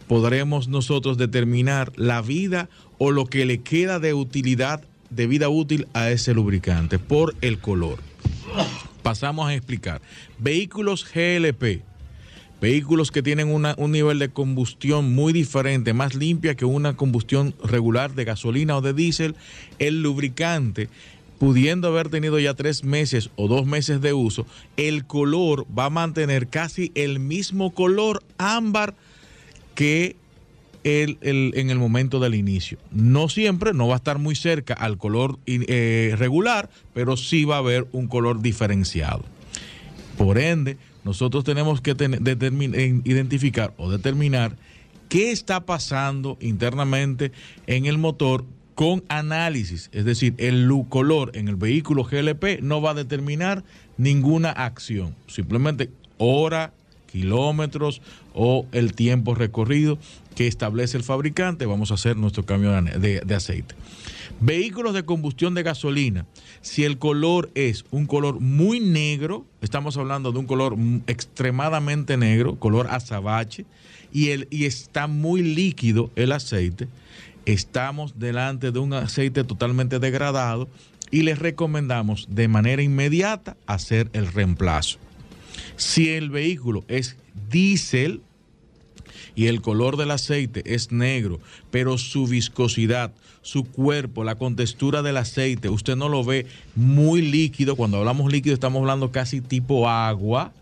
[0.08, 5.88] podremos nosotros determinar la vida o lo que le queda de utilidad, de vida útil
[5.94, 8.00] a ese lubricante por el color.
[9.04, 10.02] Pasamos a explicar.
[10.40, 11.84] Vehículos GLP
[12.62, 18.14] Vehículos que tienen un nivel de combustión muy diferente, más limpia que una combustión regular
[18.14, 19.36] de gasolina o de diésel,
[19.80, 20.88] el lubricante
[21.40, 24.46] pudiendo haber tenido ya tres meses o dos meses de uso,
[24.78, 28.94] el color va a mantener casi el mismo color ámbar
[29.74, 30.16] que
[30.84, 32.78] el, en el momento del inicio.
[32.92, 37.56] No siempre, no va a estar muy cerca al color eh, regular, pero sí va
[37.56, 39.24] a haber un color diferenciado.
[40.18, 44.56] Por ende, nosotros tenemos que identificar o determinar
[45.10, 47.32] qué está pasando internamente
[47.68, 49.90] en el motor con análisis.
[49.92, 53.64] Es decir, el color en el vehículo GLP no va a determinar
[53.98, 55.16] ninguna acción.
[55.28, 56.74] Simplemente hora,
[57.12, 58.02] kilómetros
[58.34, 59.98] o el tiempo recorrido
[60.36, 61.66] que establece el fabricante.
[61.66, 63.76] Vamos a hacer nuestro cambio de aceite.
[64.40, 66.26] Vehículos de combustión de gasolina,
[66.62, 70.76] si el color es un color muy negro, estamos hablando de un color
[71.06, 73.66] extremadamente negro, color azabache,
[74.12, 76.88] y, el, y está muy líquido el aceite,
[77.46, 80.68] estamos delante de un aceite totalmente degradado
[81.12, 84.98] y les recomendamos de manera inmediata hacer el reemplazo.
[85.76, 87.16] Si el vehículo es
[87.50, 88.22] diésel,
[89.36, 93.12] y el color del aceite es negro, pero su viscosidad,
[93.42, 97.76] su cuerpo, la contextura del aceite, usted no lo ve muy líquido.
[97.76, 100.54] Cuando hablamos líquido estamos hablando casi tipo agua.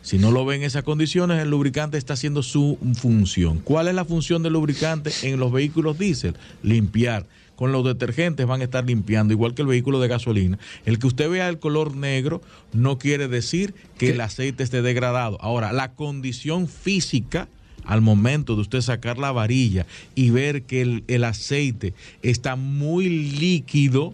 [0.00, 3.58] Si no lo ven en esas condiciones, el lubricante está haciendo su función.
[3.58, 6.34] ¿Cuál es la función del lubricante en los vehículos diésel?
[6.64, 7.26] Limpiar.
[7.62, 10.58] Con los detergentes van a estar limpiando, igual que el vehículo de gasolina.
[10.84, 12.42] El que usted vea el color negro
[12.72, 15.38] no quiere decir que el aceite esté degradado.
[15.40, 17.46] Ahora, la condición física
[17.84, 19.86] al momento de usted sacar la varilla
[20.16, 24.12] y ver que el, el aceite está muy líquido,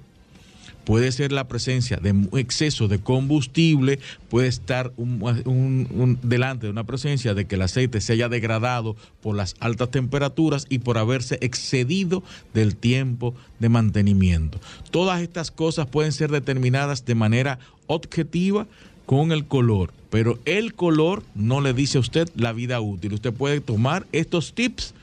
[0.89, 3.99] puede ser la presencia de exceso de combustible,
[4.31, 9.37] puede estar un- delante de una presencia de que el aceite se haya degradado por
[9.37, 12.23] las altas temperaturas y por haberse excedido
[12.55, 14.59] del tiempo de mantenimiento.
[14.91, 18.67] Todas estas cosas pueden ser determinadas de manera objetiva
[19.05, 23.13] con el color, pero el color no le dice a usted la vida útil.
[23.13, 24.95] Usted puede tomar estos tips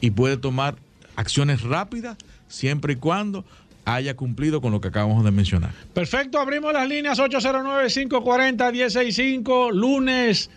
[0.00, 0.76] y puede tomar
[1.16, 2.16] acciones rápidas
[2.46, 3.44] siempre y cuando
[3.84, 5.72] haya cumplido con lo que acabamos de mencionar.
[5.94, 10.50] Perfecto, abrimos las líneas 809-540-165, lunes,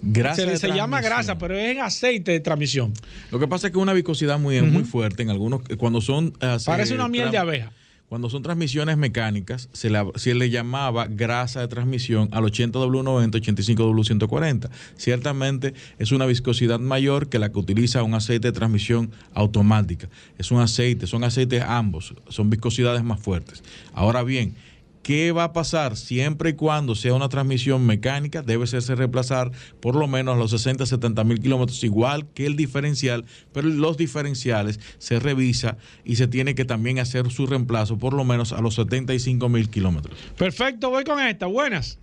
[0.04, 2.92] Grasa se se llama grasa, pero es en aceite de transmisión.
[3.30, 6.32] Lo que pasa es que una viscosidad muy, muy fuerte en algunos, cuando son...
[6.40, 7.72] eh, Parece una miel de abeja.
[8.12, 9.88] Cuando son transmisiones mecánicas, se
[10.34, 14.68] le, llamaba grasa de transmisión al 80W90, 85W140.
[14.98, 20.10] Ciertamente es una viscosidad mayor que la que utiliza un aceite de transmisión automática.
[20.36, 23.64] Es un aceite, son aceites ambos, son viscosidades más fuertes.
[23.94, 24.56] Ahora bien,
[25.02, 28.42] ¿Qué va a pasar siempre y cuando sea una transmisión mecánica?
[28.42, 29.50] Debe serse reemplazar
[29.80, 33.96] por lo menos a los 60, 70 mil kilómetros, igual que el diferencial, pero los
[33.96, 38.60] diferenciales se revisa y se tiene que también hacer su reemplazo por lo menos a
[38.60, 40.16] los 75 mil kilómetros.
[40.36, 41.46] Perfecto, voy con esta.
[41.46, 41.98] Buenas.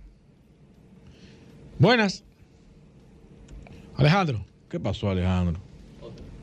[1.78, 2.22] Buenas.
[3.96, 4.44] Alejandro.
[4.68, 5.58] ¿Qué pasó, Alejandro?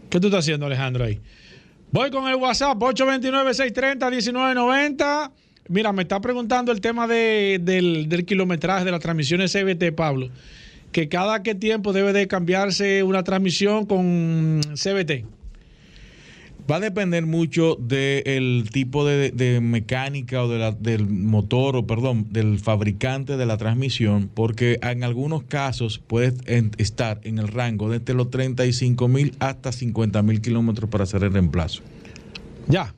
[0.10, 1.22] ¿Qué tú estás haciendo, Alejandro, ahí?
[1.92, 5.32] Voy con el WhatsApp 829-630-1990.
[5.70, 10.30] Mira, me está preguntando el tema de- del, del kilometraje de las transmisiones CBT, Pablo.
[10.92, 15.26] Que cada qué tiempo debe de cambiarse una transmisión con CBT.
[16.70, 21.88] Va a depender mucho del tipo de, de mecánica o de la- del motor, o
[21.88, 26.34] perdón, del fabricante de la transmisión, porque en algunos casos puede
[26.78, 31.32] estar en el rango desde los 35 mil hasta 50 mil kilómetros para hacer el
[31.32, 31.84] reemplazo.
[32.68, 32.94] Ya.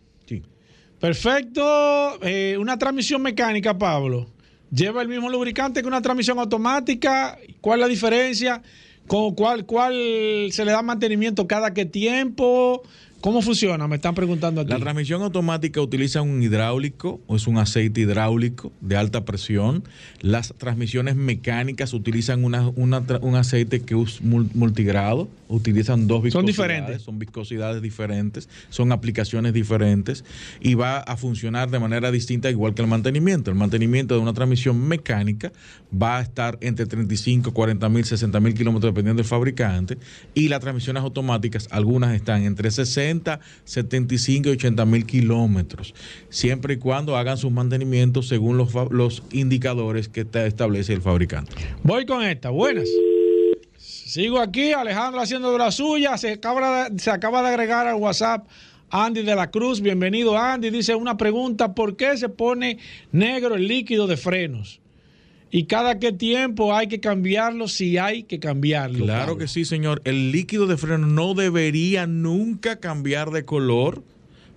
[1.00, 2.20] Perfecto.
[2.22, 4.28] Eh, una transmisión mecánica, Pablo.
[4.72, 7.38] ¿Lleva el mismo lubricante que una transmisión automática?
[7.62, 8.62] ¿Cuál es la diferencia?
[9.08, 12.84] ¿Con cuál, ¿Cuál se le da mantenimiento cada qué tiempo?
[13.22, 13.86] ¿Cómo funciona?
[13.90, 14.72] Me están preguntando aquí.
[14.72, 19.84] La transmisión automática utiliza un hidráulico, o es un aceite hidráulico de alta presión.
[20.22, 26.48] Las transmisiones mecánicas utilizan una, un aceite que es mul- multigrado, utilizan dos Son viscosidades.
[26.56, 27.02] diferentes.
[27.02, 30.24] Son viscosidades diferentes, son aplicaciones diferentes
[30.62, 33.52] y va a funcionar de manera distinta igual que el mantenimiento.
[33.52, 35.52] El mantenimiento de una transmisión mecánica
[35.92, 39.98] va a estar entre 35, 40 mil, 60 mil kilómetros dependiendo del fabricante
[40.34, 43.09] y las transmisiones automáticas, algunas están entre 60,
[43.66, 45.94] 75 y 80 mil kilómetros,
[46.30, 51.52] siempre y cuando hagan sus mantenimientos según los, indicadores que establece el fabricante.
[51.84, 52.50] Voy con esta.
[52.50, 52.88] Buenas.
[53.78, 56.18] Sigo aquí, Alejandro haciendo de la suya.
[56.18, 58.48] Se acaba de agregar al WhatsApp
[58.90, 59.82] Andy de la Cruz.
[59.82, 60.70] Bienvenido, Andy.
[60.70, 62.80] Dice una pregunta: ¿por qué se pone
[63.12, 64.82] negro el líquido de frenos?
[65.52, 69.06] Y cada qué tiempo hay que cambiarlo si hay que cambiarlo.
[69.06, 70.02] Claro que sí, señor.
[70.06, 74.04] El líquido de freno no debería nunca cambiar de color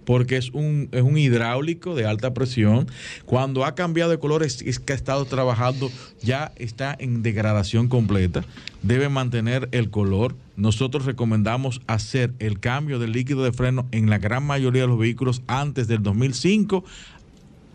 [0.05, 2.89] porque es un, es un hidráulico de alta presión.
[3.25, 5.91] Cuando ha cambiado de color es, es que ha estado trabajando,
[6.21, 8.45] ya está en degradación completa.
[8.83, 10.35] Debe mantener el color.
[10.57, 14.99] Nosotros recomendamos hacer el cambio del líquido de freno en la gran mayoría de los
[14.99, 16.85] vehículos antes del 2005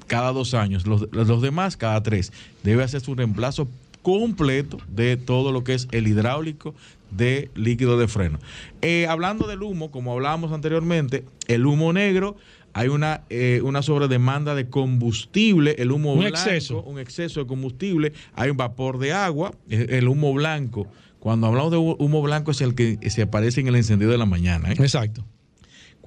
[0.07, 2.31] cada dos años, los, los demás cada tres.
[2.63, 3.67] Debe hacer su reemplazo
[4.01, 6.73] completo de todo lo que es el hidráulico
[7.11, 8.39] de líquido de freno.
[8.81, 12.35] Eh, hablando del humo, como hablábamos anteriormente, el humo negro,
[12.73, 16.81] hay una, eh, una sobredemanda de combustible, el humo Un blanco, exceso.
[16.83, 20.87] un exceso de combustible, hay un vapor de agua, el humo blanco.
[21.19, 24.17] Cuando hablamos de hu- humo blanco es el que se aparece en el encendido de
[24.17, 24.69] la mañana.
[24.71, 24.75] ¿eh?
[24.77, 25.25] Exacto.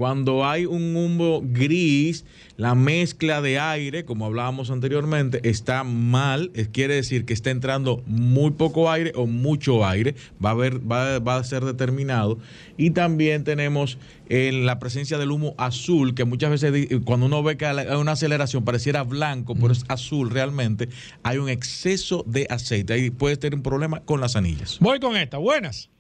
[0.05, 2.25] Cuando hay un humo gris,
[2.57, 6.51] la mezcla de aire, como hablábamos anteriormente, está mal.
[6.55, 10.15] Es- quiere decir que está entrando muy poco aire o mucho aire.
[10.43, 12.39] Va a, haber, va, va a ser determinado.
[12.79, 13.99] Y también tenemos
[14.31, 17.87] eh, la presencia del humo azul, que muchas veces di- cuando uno ve que hay
[17.95, 20.89] una aceleración pareciera blanco, pero es azul realmente.
[21.23, 22.95] Hay un exceso de aceite.
[22.95, 24.79] Ahí puede tener un problema con las anillas.
[24.81, 25.37] Voy con esta.
[25.37, 25.91] Buenas.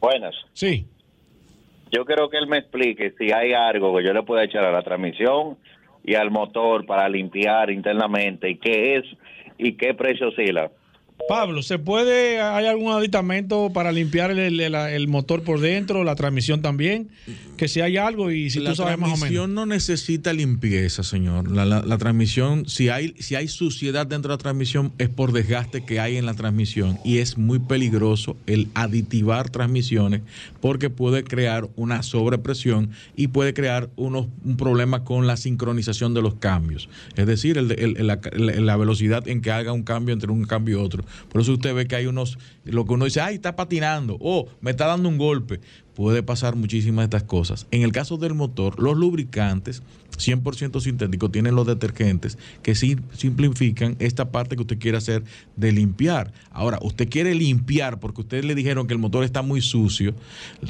[0.00, 0.34] Buenas.
[0.54, 0.86] Sí.
[1.90, 4.72] Yo quiero que él me explique si hay algo que yo le pueda echar a
[4.72, 5.56] la transmisión
[6.04, 9.04] y al motor para limpiar internamente y qué es
[9.56, 10.70] y qué precio oscila.
[11.26, 16.04] Pablo, ¿se puede, hay algún aditamento para limpiar el, el- el- el motor por dentro,
[16.04, 17.08] la transmisión también?
[17.58, 19.18] Que si hay algo y si la tú sabes más o menos.
[19.20, 21.50] transmisión no necesita limpieza, señor.
[21.50, 25.32] La, la- la transmisión, si hay, si hay suciedad dentro de la transmisión, es por
[25.32, 30.22] desgaste que hay en la transmisión y es muy peligroso el aditivar transmisiones
[30.60, 36.22] porque puede crear una sobrepresión y puede crear unos, un problema con la sincronización de
[36.22, 36.88] los cambios.
[37.16, 37.68] Es decir, el
[38.06, 41.04] la, la- la velocidad en que haga un cambio entre un cambio y otro.
[41.30, 44.48] Por eso usted ve que hay unos, lo que uno dice, ay, está patinando, o
[44.60, 45.60] me está dando un golpe
[45.94, 47.66] puede pasar muchísimas de estas cosas.
[47.72, 49.82] En el caso del motor, los lubricantes
[50.16, 55.24] 100% sintéticos tienen los detergentes que simplifican esta parte que usted quiere hacer
[55.56, 56.32] de limpiar.
[56.50, 60.14] Ahora, usted quiere limpiar porque ustedes le dijeron que el motor está muy sucio.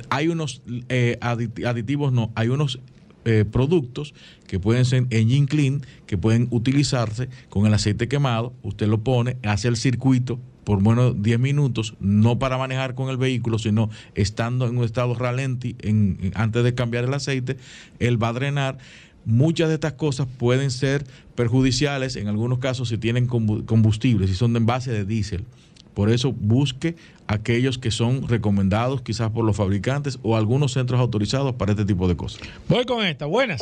[0.08, 2.80] Hay unos eh, adit- aditivos, no, hay unos
[3.28, 4.14] eh, productos
[4.46, 9.36] que pueden ser engine clean, que pueden utilizarse con el aceite quemado, usted lo pone,
[9.42, 14.66] hace el circuito por menos 10 minutos, no para manejar con el vehículo, sino estando
[14.66, 17.56] en un estado ralenti en- en- antes de cambiar el aceite,
[17.98, 18.78] él va a drenar.
[19.24, 21.04] Muchas de estas cosas pueden ser
[21.34, 25.44] perjudiciales en algunos casos si tienen combu- combustible, si son en base de diésel.
[25.98, 26.94] Por eso busque
[27.26, 32.06] aquellos que son recomendados quizás por los fabricantes o algunos centros autorizados para este tipo
[32.06, 32.40] de cosas.
[32.68, 33.26] Voy con esta.
[33.26, 33.60] Buenas.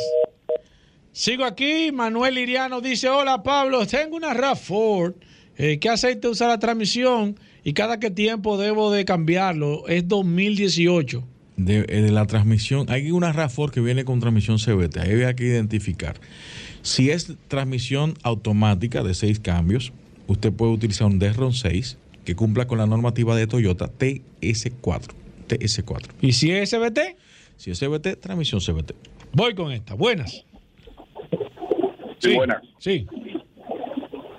[1.11, 1.91] Sigo aquí.
[1.91, 5.15] Manuel Iriano dice: Hola Pablo, tengo una RAV4.
[5.57, 7.39] Eh, ¿Qué aceite usa la transmisión?
[7.63, 9.87] ¿Y cada qué tiempo debo de cambiarlo?
[9.87, 11.23] Es 2018.
[11.55, 15.33] De, eh, de la transmisión, hay una RAV4 que viene con transmisión CVT, ahí hay
[15.33, 16.19] que identificar.
[16.83, 19.91] Si es transmisión automática de seis cambios,
[20.27, 21.97] usted puede utilizar un Desron 6
[22.27, 25.13] que cumpla con la normativa de Toyota TS4.
[25.47, 26.09] TS4.
[26.19, 27.15] ¿Y si es SBT?
[27.55, 28.91] Si es CVT, transmisión CVT.
[29.31, 29.93] Voy con esta.
[29.93, 30.43] Buenas.
[32.19, 32.61] Sí, buenas.
[32.79, 33.07] Sí.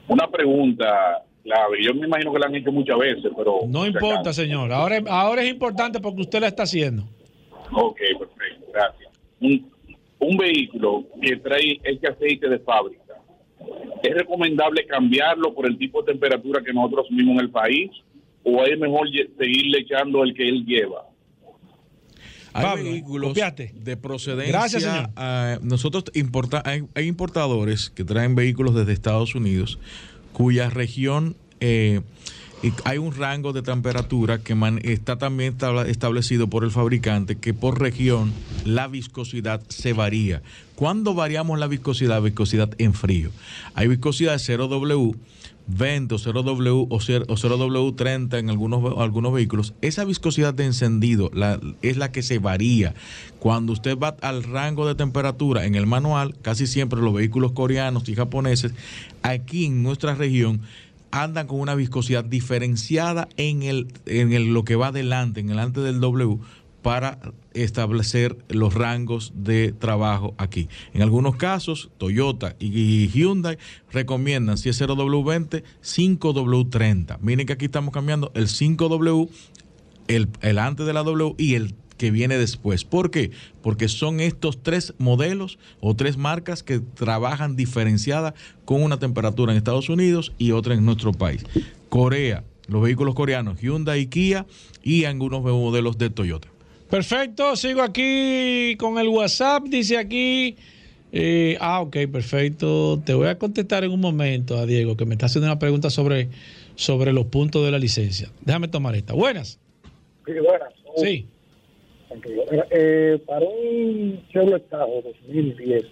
[0.07, 1.82] Una pregunta clave.
[1.82, 3.61] Yo me imagino que la han hecho muchas veces, pero...
[3.66, 4.70] No importa, señor.
[4.70, 7.05] Ahora, ahora es importante porque usted la está haciendo.
[7.72, 9.12] Ok, perfecto, gracias.
[9.41, 9.72] Un,
[10.18, 13.07] un vehículo que trae este aceite de fábrica,
[14.03, 17.91] ¿es recomendable cambiarlo por el tipo de temperatura que nosotros asumimos en el país?
[18.45, 19.09] ¿O es mejor
[19.39, 21.07] seguirle echando el que él lleva?
[22.55, 23.73] Hay Pablo, vehículos copiate.
[23.75, 24.53] de procedencia.
[24.53, 25.11] Gracias, señor.
[25.62, 29.79] nosotros importa, hay, hay importadores que traen vehículos desde Estados Unidos
[30.33, 32.01] cuya región eh,
[32.84, 35.56] hay un rango de temperatura que man- está también
[35.86, 38.32] establecido por el fabricante que por región
[38.64, 40.42] la viscosidad se varía.
[40.74, 42.20] ¿Cuándo variamos la viscosidad?
[42.22, 43.30] Viscosidad en frío.
[43.74, 45.14] Hay viscosidad de 0W.
[45.70, 51.30] 20 o 0W o 0, o 0W30 en algunos, algunos vehículos, esa viscosidad de encendido
[51.82, 52.94] es la que se varía.
[53.38, 58.09] Cuando usted va al rango de temperatura en el manual, casi siempre los vehículos coreanos
[58.09, 58.72] y japoneses,
[59.20, 60.62] aquí en nuestra región,
[61.11, 65.59] andan con una viscosidad diferenciada en, el, en el- lo que va adelante, en el
[65.59, 66.38] antes del W,
[66.82, 67.18] para
[67.54, 70.68] establecer los rangos de trabajo aquí.
[70.94, 73.59] En algunos casos, Toyota y Hyundai
[73.90, 77.18] recomiendan, si es 0W20, 5W30.
[77.20, 79.28] Miren que aquí estamos cambiando el 5W,
[80.09, 82.84] el, el antes de la W y el que viene después.
[82.84, 83.32] ¿Por qué?
[83.61, 88.32] Porque son estos tres modelos o tres marcas que trabajan diferenciada
[88.64, 91.44] con una temperatura en Estados Unidos y otra en nuestro país.
[91.90, 94.46] Corea, los vehículos coreanos, Hyundai y Kia
[94.82, 96.49] y algunos modelos de Toyota.
[96.88, 100.57] Perfecto, sigo aquí con el WhatsApp, dice aquí...
[101.12, 103.01] eh, ah, ok, perfecto.
[103.05, 105.90] Te voy a contestar en un momento a Diego, que me está haciendo una pregunta
[105.90, 106.28] sobre,
[106.76, 108.30] sobre los puntos de la licencia.
[108.44, 109.14] Déjame tomar esta.
[109.14, 109.59] Buenas.
[110.26, 110.72] Sí, buenas.
[110.96, 111.26] Sí.
[112.50, 115.84] Mira, eh, para un Chevrolet Tahoe 2010.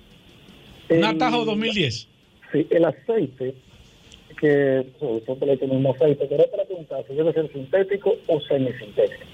[0.90, 2.08] Un Atajo 2010.
[2.52, 3.54] Sí, el aceite,
[4.40, 9.24] que nosotros le tenemos aceite, pero para preguntar si debe ser sintético o semisintético.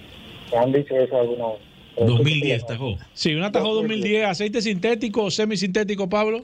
[0.53, 1.59] ¿Me han dicho eso algunos?
[1.97, 2.99] 2010 Tahoe.
[3.13, 6.43] Sí, un Atajo 2010, aceite sintético o semisintético, Pablo.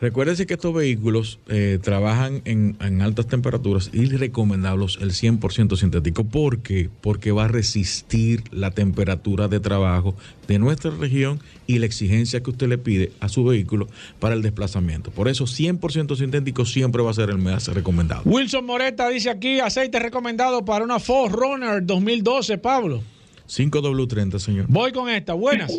[0.00, 6.24] Recuérdese que estos vehículos eh, trabajan en, altas temperaturas y recomendables el 100% sintético.
[6.24, 6.88] ¿Por qué?
[7.02, 10.14] Porque va a resistir la temperatura de trabajo
[10.48, 13.88] de nuestra región y la exigencia que usted le pide a su vehículo
[14.18, 15.10] para el desplazamiento.
[15.10, 18.22] Por eso 100% sintético siempre va a ser el más recomendado.
[18.24, 23.02] Wilson Moreta dice aquí, aceite recomendado para una Ford Runner 2012, Pablo.
[23.50, 24.66] 5W30, señor.
[24.68, 25.76] Voy con esta, buenas.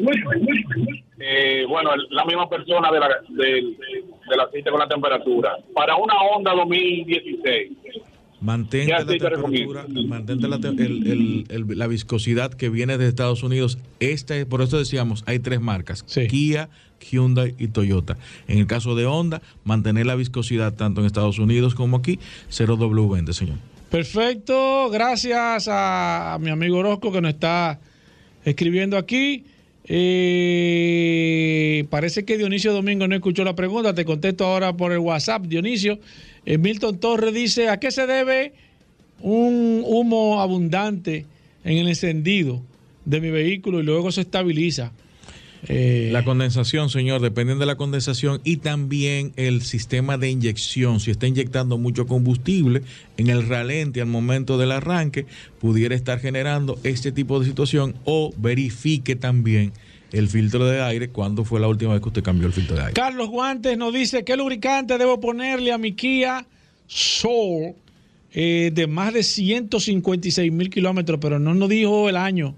[1.19, 5.55] Eh, bueno, la misma persona de la, aceite con la temperatura.
[5.73, 7.71] Para una Honda 2016,
[8.41, 13.07] Mantente ¿Qué la temperatura, mantente la, te- el- el- el- la viscosidad que viene de
[13.07, 13.77] Estados Unidos.
[13.99, 16.67] Este, por eso decíamos, hay tres marcas, Kia,
[17.11, 18.17] Hyundai y Toyota.
[18.47, 22.17] En el caso de Honda, mantener la viscosidad tanto en Estados Unidos como aquí,
[22.49, 23.57] 0W20, señor.
[23.91, 27.81] Perfecto, gracias a, mi amigo Orozco que nos está
[28.45, 29.43] escribiendo aquí.
[29.83, 31.05] Eh,
[31.89, 35.99] parece que Dionisio Domingo no escuchó la pregunta, te contesto ahora por el WhatsApp, Dionisio.
[36.45, 38.53] Eh, Milton Torres dice, ¿a qué se debe
[39.19, 41.25] un humo abundante
[41.65, 42.61] en el encendido
[43.03, 44.93] de mi vehículo y luego se estabiliza?
[45.67, 50.99] Eh, La condensación, señor, dependiendo de la condensación y también el sistema de inyección.
[50.99, 52.81] Si está inyectando mucho combustible
[53.17, 55.25] en el ralente al momento del arranque,
[55.59, 59.71] pudiera estar generando este tipo de situación o verifique también
[60.11, 62.81] el filtro de aire cuando fue la última vez que usted cambió el filtro de
[62.81, 62.93] aire.
[62.93, 66.45] Carlos Guantes nos dice, ¿qué lubricante debo ponerle a mi Kia
[66.87, 67.75] Soul
[68.33, 71.19] eh, de más de 156 mil kilómetros?
[71.21, 72.55] Pero no nos dijo el año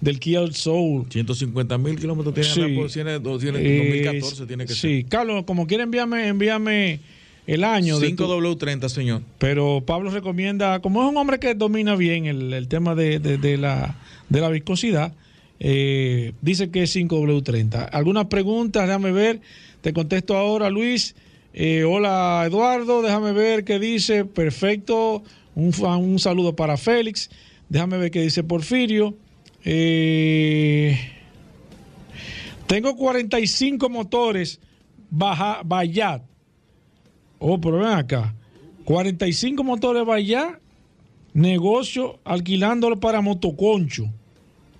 [0.00, 1.06] del Kia Soul.
[1.10, 2.60] 150 mil kilómetros tiene, Sí.
[2.60, 7.00] la- tiene, tiene Eh, 2014, tiene que sí, Carlos, como quiera envíame, envíame
[7.46, 7.98] el año.
[7.98, 8.10] ser.
[8.10, 9.22] de tu- 5W30, señor.
[9.38, 13.38] pero Pablo recomienda, como es un hombre que domina bien el, el tema de, de-
[13.38, 13.96] de la,
[14.28, 15.12] de la viscosidad,
[15.60, 17.88] eh, dice que es 5W30.
[17.92, 18.86] ¿Algunas preguntas?
[18.86, 19.40] Déjame ver.
[19.80, 21.14] Te contesto ahora, Luis.
[21.54, 23.00] Eh, hola, Eduardo.
[23.00, 24.24] Déjame ver qué dice.
[24.26, 25.22] Perfecto.
[25.54, 27.30] Un, un saludo para Félix.
[27.70, 29.14] Déjame ver qué dice Porfirio.
[29.68, 30.96] Eh,
[32.68, 34.60] tengo 45 motores
[35.10, 36.22] Baja, Bayat.
[37.38, 38.34] Oh, pero ven acá.
[38.84, 40.60] 45 motores Bayat,
[41.34, 44.06] negocio alquilándolo para motoconcho.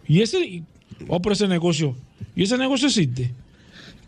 [0.07, 0.63] Y ese,
[1.09, 1.97] oh, pero ese negocio,
[2.37, 3.35] ¿y ese negocio existe?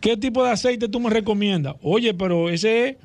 [0.00, 1.74] ¿Qué tipo de aceite tú me recomiendas?
[1.82, 2.98] Oye, pero ese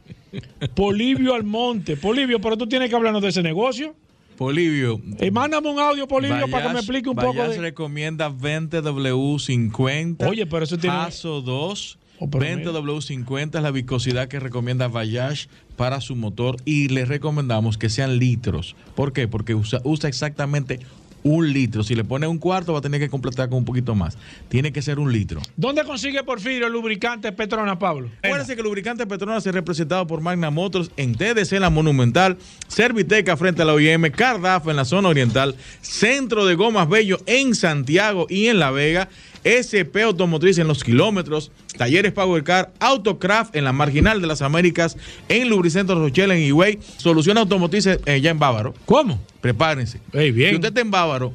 [0.61, 1.97] es Polivio Almonte.
[1.97, 3.95] Polivio, pero tú tienes que hablarnos de ese negocio.
[4.43, 4.99] Polivio.
[5.19, 7.61] Eh, mándame un audio, Polivio, para que me Bayash- explique un poco Bayash de...
[7.61, 10.27] recomienda 20W50.
[10.27, 11.97] Oye, pero eso tiene- Paso 2.
[12.19, 12.71] Oh, pero mira.
[12.71, 18.17] 20W50 es la viscosidad que recomienda Bayash para su motor y le recomendamos que sean
[18.19, 18.75] litros.
[18.95, 19.27] ¿Por qué?
[19.27, 20.79] Porque usa, usa exactamente
[21.23, 21.83] un litro.
[21.83, 24.17] Si le pone un cuarto va a tener que completar con un poquito más.
[24.49, 25.41] Tiene que ser un litro.
[25.55, 28.09] ¿Dónde consigue Porfirio el lubricante Petrona, Pablo?
[28.21, 33.37] Acuérdense que el lubricante Petronas es representado por Magna Motors en TDC, la Monumental, Serviteca
[33.37, 38.27] frente a la OIM, Cardaf en la zona oriental, Centro de Gomas Bello en Santiago
[38.29, 39.09] y en La Vega,
[39.43, 44.97] SP Automotriz en los kilómetros, Talleres Power Car, Autocraft en la Marginal de las Américas,
[45.29, 48.73] en Lubricentro Rochelle en Higüey, Solución Automotriz eh, ya en Bávaro.
[48.85, 49.19] ¿Cómo?
[49.41, 49.99] Prepárense.
[50.13, 50.49] bien.
[50.51, 51.33] Si usted está en Bávaro,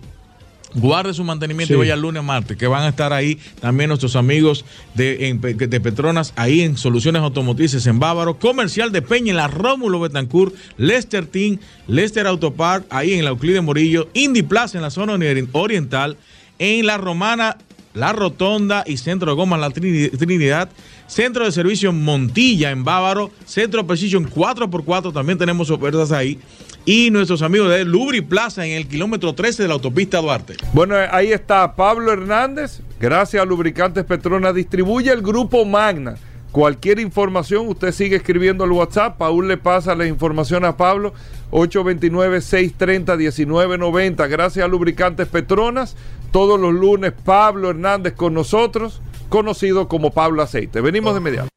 [0.74, 1.76] Guarde su mantenimiento Sí.
[1.76, 5.40] y vaya el lunes martes, que van a estar ahí también nuestros amigos de, en
[5.40, 10.54] de Petronas, ahí en Soluciones Automotrices en Bávaro, Comercial de Peña en la Rómulo Betancourt,
[10.76, 15.48] Lester Team, Lester Autopark, ahí en la Euclide Morillo, Indy Plaza en la zona ori-
[15.52, 16.18] oriental,
[16.58, 17.56] en la Romana,
[17.98, 20.68] la Rotonda y Centro de Gomas La Trini- Trinidad,
[21.06, 26.38] Centro de Servicio Montilla en Bávaro, Centro Precision 4x4, también tenemos ofertas ahí.
[26.84, 30.54] Y nuestros amigos de Lubri Plaza en el kilómetro 13 de la autopista Duarte.
[30.72, 32.80] Bueno, ahí está Pablo Hernández.
[32.98, 34.54] Gracias a Lubricantes Petronas.
[34.54, 36.14] Distribuye el grupo Magna.
[36.52, 39.18] Cualquier información, usted sigue escribiendo al WhatsApp.
[39.18, 41.12] Paul le pasa la información a Pablo.
[41.50, 44.28] 829-630-1990.
[44.28, 45.94] Gracias a Lubricantes Petronas.
[46.32, 50.80] Todos los lunes, Pablo Hernández con nosotros, conocido como Pablo Aceite.
[50.80, 51.48] Venimos de inmediato.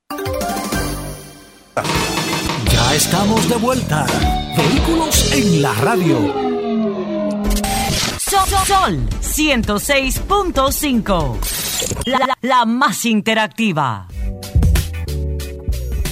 [2.72, 4.06] Ya estamos de vuelta.
[4.58, 6.18] Vehículos en la radio.
[8.20, 11.38] Sol, Sol 106.5.
[12.06, 14.08] La, la- la más interactiva.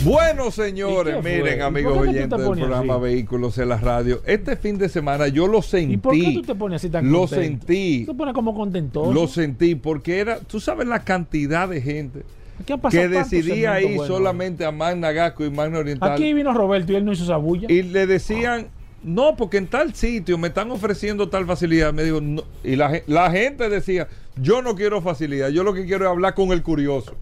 [0.04, 3.04] Bueno, señores, miren, ¿Y amigos oyentes del programa así?
[3.04, 5.94] Vehículos en la Radio, este fin de semana yo lo sentí.
[5.94, 7.44] ¿Y por qué tú te pones así tan Lo contento?
[7.44, 8.06] sentí.
[8.06, 9.12] Tú te pones como contentoso.
[9.12, 12.24] Lo sentí porque era, tú sabes la cantidad de gente
[12.66, 16.14] ¿Qué ha pasado que decidía ir solamente a Magna Gasco y Magna Oriental.
[16.14, 17.70] Aquí vino Roberto y él no hizo esa bulla.
[17.70, 18.68] Y le decían,
[19.04, 21.94] no, porque en tal sitio me están ofreciendo tal facilidad.
[21.94, 22.44] Me digo, no.
[22.64, 24.08] Y la gente decía,
[24.38, 27.16] yo no quiero facilidad, yo lo que quiero es hablar con el curioso.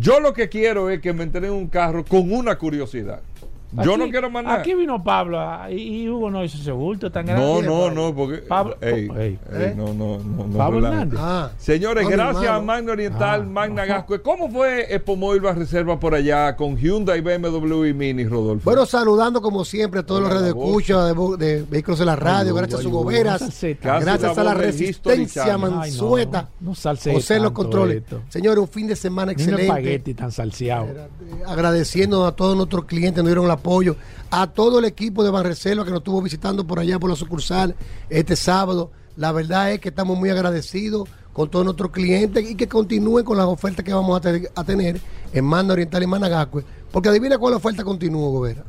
[0.00, 3.20] Yo lo que quiero es que me entreguen un carro con una curiosidad.
[3.72, 4.56] Yo Aquí- no quiero más nada.
[4.60, 7.44] Aquí vino Pablo ah, y, y Hugo no hizo ese bulto tan grande.
[7.44, 8.38] No, no, no, porque.
[8.38, 9.74] Pablo- Ey, Ey, ey, ¿eh?
[9.76, 10.58] no, no, no, no.
[10.58, 10.86] Pablo.
[10.88, 11.18] Hernández.
[11.22, 11.50] Ah.
[11.58, 12.60] Señores, gracias a.
[12.60, 14.20] Magna Oriental, Ah, Magna Gasco.
[14.22, 18.64] ¿Cómo fue Expomóvil Reserva por allá con Hyundai, BMW y Mini, Rodolfo?
[18.64, 22.50] Bueno, saludando como siempre a todos los la radioescuchas de, de vehículos en la radio,
[22.54, 23.88] Ay, gracias a salseta.
[23.88, 28.02] Casi gracias la a la resistencia mansueta, Ay, no, José los controles.
[28.28, 29.66] Señores, un fin de semana Ni un excelente.
[29.66, 30.88] espagueti tan salseado.
[31.46, 33.96] agradeciendo a todos nuestros clientes nos dieron el apoyo,
[34.30, 37.74] a todo el equipo de Banreserva que nos estuvo visitando por allá por la sucursal
[38.08, 38.90] este sábado.
[39.16, 43.36] La verdad es que estamos muy agradecidos con todos nuestros clientes y que continúen con
[43.36, 45.00] las ofertas que vamos a, te- a tener
[45.32, 46.64] en Manda Oriental y Managacue.
[46.90, 48.64] Porque adivina cuál oferta continúa, Gobera.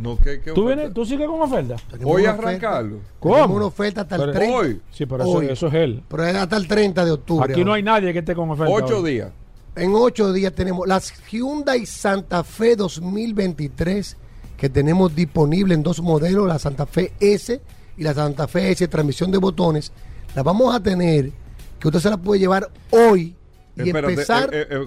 [0.00, 1.76] No, ¿qué, qué ¿Tú, vienes, ¿Tú sigues con oferta?
[2.02, 2.98] Hoy una arrancarlo.
[3.20, 4.56] Tenemos una oferta hasta el Pero- 30.
[4.56, 4.80] Hoy.
[4.90, 6.02] Sí, pero eso- eso es él.
[6.08, 7.52] Pero es hasta el 30 de octubre.
[7.52, 8.72] Aquí no hay nadie que esté con oferta.
[8.72, 9.10] Ocho hoy.
[9.12, 9.30] días.
[9.74, 14.16] En ocho días tenemos las Hyundai Santa Fe 2023
[14.56, 17.60] que tenemos disponible en dos modelos, la Santa Fe S
[17.96, 19.90] y la Santa Fe S transmisión de botones.
[20.34, 21.32] La vamos a tener
[21.80, 23.34] que usted se la puede llevar hoy
[23.74, 24.50] y Espérate, empezar.
[24.52, 24.86] eh, eh.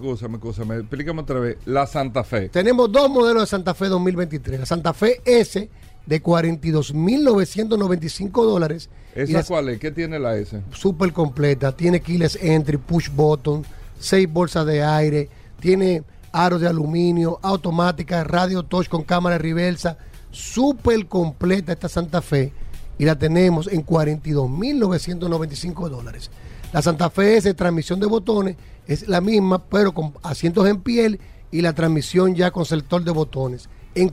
[0.79, 1.57] Explícame otra vez.
[1.65, 2.49] La Santa Fe.
[2.49, 4.59] Tenemos dos modelos de Santa Fe 2023.
[4.59, 5.67] La Santa Fe S
[6.05, 8.89] de 42.995 dólares.
[9.15, 9.79] y ¿Esa la cuál es?
[9.79, 10.61] ¿Qué tiene la S?
[10.71, 11.75] super completa.
[11.75, 13.65] Tiene keyless entry, push button,
[13.99, 19.97] seis bolsas de aire, tiene aros de aluminio, automática, radio touch con cámara reversa.
[20.31, 22.51] Super completa esta Santa Fe.
[22.97, 26.29] Y la tenemos en 42.995 dólares.
[26.73, 28.55] La Santa Fe S, transmisión de botones,
[28.87, 31.19] es la misma, pero con asientos en piel
[31.51, 34.09] y la transmisión ya con selector de botones en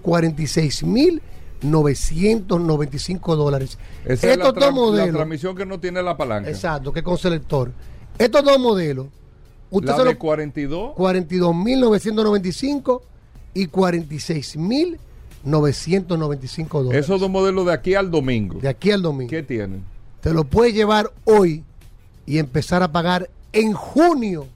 [1.62, 3.78] 46.995 dólares.
[4.04, 5.16] Esa es la, Estos dos tra- la modelos.
[5.16, 6.48] transmisión que no tiene la palanca.
[6.50, 7.72] Exacto, que con selector.
[8.18, 9.06] Estos dos modelos,
[9.72, 10.94] usted La se de lo 42.
[10.96, 13.00] 42.995
[13.54, 13.66] y
[15.44, 17.04] 46.995 dólares.
[17.04, 18.58] Esos dos modelos de aquí al domingo.
[18.60, 19.30] De aquí al domingo.
[19.30, 19.84] ¿Qué tienen?
[20.20, 21.64] Te lo puedes llevar hoy
[22.26, 24.46] y empezar a pagar en junio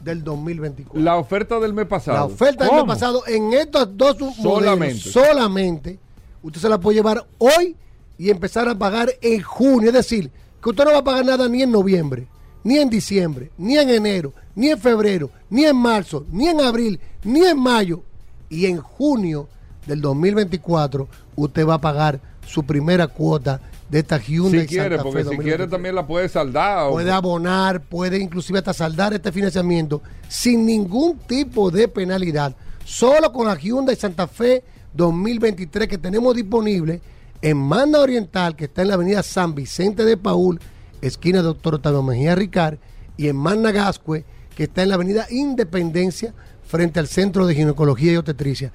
[0.00, 1.00] del 2024.
[1.00, 2.18] La oferta del mes pasado.
[2.18, 4.42] La oferta del mes pasado en estos dos Solamente.
[4.42, 5.98] modelos solamente,
[6.42, 7.76] usted se la puede llevar hoy
[8.18, 9.88] y empezar a pagar en junio.
[9.88, 10.30] Es decir,
[10.62, 12.26] que usted no va a pagar nada ni en noviembre,
[12.64, 17.00] ni en diciembre, ni en enero, ni en febrero, ni en marzo, ni en abril,
[17.24, 18.02] ni en mayo.
[18.48, 19.48] Y en junio
[19.86, 25.02] del 2024 usted va a pagar su primera cuota de esta Hyundai Si quiere, Santa
[25.02, 26.90] porque Fe si 2023 quiere también la puede saldar.
[26.90, 32.54] puede abonar, puede inclusive hasta saldar este financiamiento sin ningún tipo de penalidad.
[32.84, 34.64] Solo con la Hyundai Santa Fe
[34.94, 37.00] 2023 que tenemos disponible
[37.42, 40.60] en Manda Oriental, que está en la avenida San Vicente de Paul,
[41.02, 42.78] esquina Doctor Octavio Mejía Ricard,
[43.16, 44.24] y en Manda Gascue,
[44.56, 46.32] que está en la avenida Independencia,
[46.66, 48.72] frente al Centro de Ginecología y Obstetricia.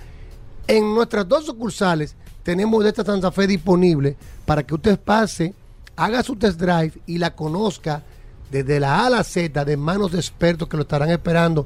[0.68, 5.56] En nuestras dos sucursales tenemos de esta Santa Fe disponible para que usted pase,
[5.96, 8.04] haga su test drive y la conozca
[8.52, 11.66] desde la A a la Z de manos de expertos que lo estarán esperando,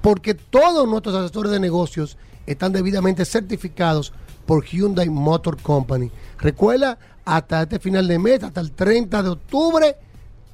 [0.00, 2.16] porque todos nuestros asesores de negocios
[2.46, 4.12] están debidamente certificados
[4.46, 6.10] por Hyundai Motor Company.
[6.38, 6.98] Recuerda,
[7.28, 9.96] hasta este final de mes, hasta el 30 de octubre,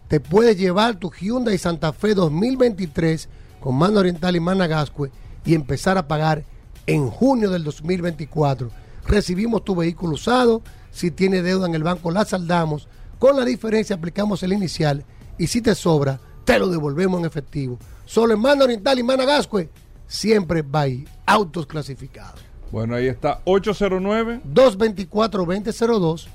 [0.09, 3.29] te puedes llevar tu Hyundai Santa Fe 2023
[3.61, 5.13] con mano oriental y Managascue
[5.45, 6.43] y empezar a pagar
[6.89, 8.71] en junio del 2024.
[9.07, 12.89] Recibimos tu vehículo usado, si tiene deuda en el banco la saldamos,
[13.21, 15.05] con la diferencia aplicamos el inicial
[15.39, 17.79] y si te sobra, te lo devolvemos en efectivo.
[18.05, 19.71] Solo en mano oriental y Managascue,
[20.09, 22.41] siempre by autos clasificados.
[22.73, 23.41] Bueno, ahí está.
[23.45, 24.41] 809.
[24.53, 26.27] 224-2002,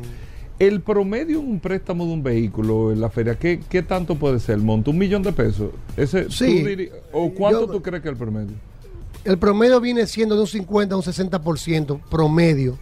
[0.59, 4.39] El promedio en un préstamo de un vehículo en la feria, ¿qué, qué tanto puede
[4.39, 4.57] ser?
[4.57, 5.69] ¿Monto un millón de pesos?
[5.95, 6.89] Ese, tú Sí.
[7.11, 8.55] ¿O cuánto Yo- tú crees que es el promedio?
[9.23, 12.77] El promedio viene siendo de un 50 a un 60% promedio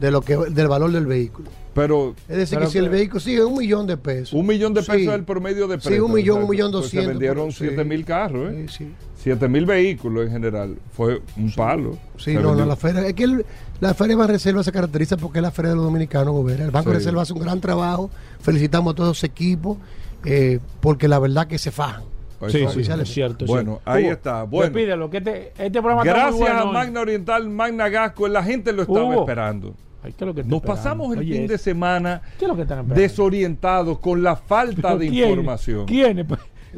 [0.00, 1.50] de lo que del valor del vehículo.
[1.74, 4.32] Pero, Es decir, pero que si el vehículo sigue un millón de pesos.
[4.32, 4.90] Un millón de Sí.
[4.90, 6.06] pesos es el promedio de Sí, precios.
[6.08, 7.04] un millón, un millón doscientos.
[7.04, 7.58] Se vendieron sí.
[7.68, 8.66] 7 mil carros, ¿eh?
[8.68, 8.94] Sí, sí.
[9.22, 10.76] 7 mil vehículos en general.
[10.92, 11.96] Fue un palo.
[12.18, 13.06] Sí, no, no, la feria.
[13.06, 13.46] Es que el-
[13.80, 16.64] la feria de Reserva se caracteriza porque es la feria de los dominicanos, Gobera.
[16.64, 16.94] El Banco Sí.
[16.94, 18.10] de Reserva hace un gran trabajo.
[18.40, 19.76] Felicitamos a todos los equipos
[20.24, 22.02] eh, porque la verdad que se fajan.
[22.40, 23.44] Pues Sí, sí, es cierto.
[23.46, 24.42] Bueno, ahí Hugo, está.
[24.44, 24.72] Bueno.
[24.72, 26.72] Despídelo, que este, este programa está muy Gracias bueno a hoy.
[26.72, 29.20] Magna Oriental, Magna Gasco, la gente lo estaba Hugo.
[29.20, 29.74] esperando.
[30.02, 32.48] Ay, ¿qué es lo que está Nos pasamos el Oye, fin de semana ¿Qué es
[32.48, 33.00] lo que están esperando?
[33.02, 35.28] desorientados con la falta ¿Pero de quién?
[35.30, 35.86] información.
[35.86, 36.26] ¿Quién es?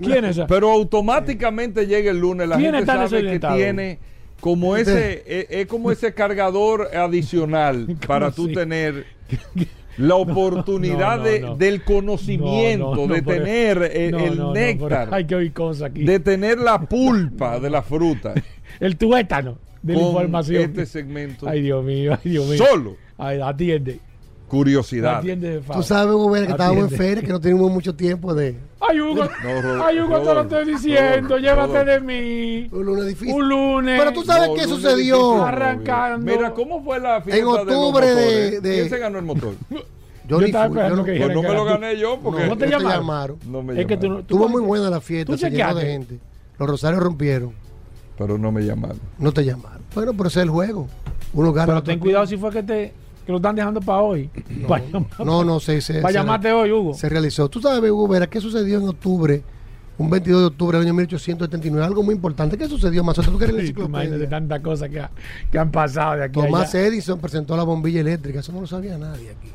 [0.01, 0.40] ¿Quién es?
[0.49, 3.99] Pero automáticamente llega el lunes, la ¿Quién gente sabe que tiene
[4.40, 9.05] como ese es, es como ese cargador adicional para tú tener
[9.99, 11.57] la oportunidad no, de- no.
[11.57, 15.53] del conocimiento, No, no, no, de tener el, no, el néctar, pero hay que oír
[15.53, 16.03] cosas aquí.
[16.05, 18.32] de tener la pulpa de la fruta.
[18.81, 20.62] El tuétano de la información.
[20.62, 22.57] Este segmento Ay, Dios mío, ay, Dios mío.
[22.59, 24.01] solo Ay, atiende.
[24.48, 25.18] curiosidad.
[25.18, 28.56] Atiende de Tú sabes, Gobera, que estábamos en feria, que no tenemos mucho tiempo de.
[28.80, 31.39] Ay, Hugo, No, Ro- ay, Hugo, te lo estoy diciendo.
[31.39, 32.68] Llévate de mí.
[32.72, 33.34] Un lunes difícil.
[33.34, 33.98] Un lunes.
[33.98, 35.16] Pero tú sabes No, qué sucedió.
[35.16, 36.32] difícil, Arrancando.
[36.32, 39.55] Mira, ¿cómo fue la fiesta En octubre de de- de- ¿Quién se ganó el motor?
[39.70, 39.78] Yo,
[40.39, 42.47] Yo ni estaba fui, esperando yo no, que Pues no me lo gané yo porque
[42.47, 43.01] No te no te llamaron.
[43.02, 43.36] llamaron.
[43.47, 44.20] No me Es que tú llamaron.
[44.22, 45.84] Estuvo muy buena la fiesta, ¿Tú se llenó chequeaste?
[45.84, 46.18] de gente.
[46.59, 47.52] Los rosarios rompieron.
[48.18, 49.01] pero no me llamaron.
[49.18, 49.82] No te llamaron.
[49.94, 50.86] Bueno, pero ese es el juego.
[51.32, 51.66] Uno gana.
[51.66, 52.93] Pero ten cuidado si fue que te
[53.24, 54.31] que lo están dejando para hoy.
[54.69, 54.82] Para
[55.24, 56.94] No, no, se, se, para se- llamarte hoy, Hugo.
[56.94, 57.49] se realizó.
[57.49, 59.43] Tú sabes, Hugo Vera, ¿qué sucedió en octubre?
[59.99, 61.85] Un 22 de octubre del año 1879.
[61.86, 62.57] Algo muy importante.
[62.59, 63.15] ¿Qué sucedió más?
[63.16, 64.28] Tú que eres la Sí, enciclopedia.
[64.28, 65.11] tantas cosas que, ha-
[65.51, 66.86] que han pasado de aquí Tomás allá.
[66.86, 68.40] Edison presentó la bombilla eléctrica.
[68.40, 69.51] Eso no lo sabía nadie aquí.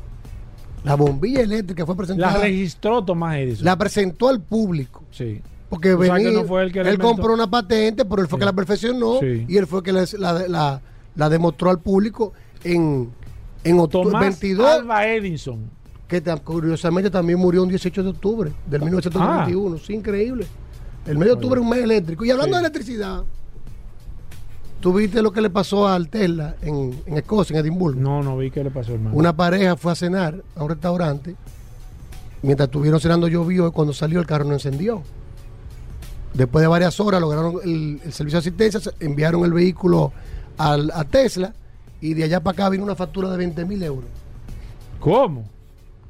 [0.84, 2.38] La bombilla eléctrica fue La presentada.
[2.40, 3.64] registró Tomás Edison.
[3.64, 5.02] La presentó al público.
[5.10, 5.42] sí.
[5.68, 7.14] Porque O sea, que venía, no fue él que la él inventó.
[7.14, 8.40] compró una patente, pero él fue Sí.
[8.40, 9.44] que la perfeccionó Sí.
[9.46, 10.80] y él fue que la, la, la-
[11.14, 12.32] la demostró al público
[12.64, 13.10] en,
[13.64, 15.70] en octubre Tomás 22, Alva Edison.
[16.06, 19.76] que curiosamente también murió un 18 de octubre del 1991.
[19.76, 19.82] Ah.
[19.84, 20.46] Sí, increíble.
[21.06, 22.24] El mes de octubre es un mes eléctrico.
[22.24, 22.62] Y hablando Sí.
[22.62, 23.22] de electricidad,
[24.80, 28.00] ¿tú viste lo que le pasó al Tesla en, en Escocia, en Edimburgo?
[28.00, 29.16] No, no vi qué le pasó, hermano.
[29.16, 31.34] Una pareja fue a cenar a un restaurante.
[32.42, 35.02] Mientras estuvieron cenando llovió y cuando salió el carro no encendió.
[36.34, 40.12] Después de varias horas lograron el, el servicio de asistencia, enviaron el vehículo
[40.56, 41.52] al- a Tesla
[42.00, 44.08] y de allá para acá vino una factura de 20 mil euros.
[45.00, 45.44] ¿Cómo?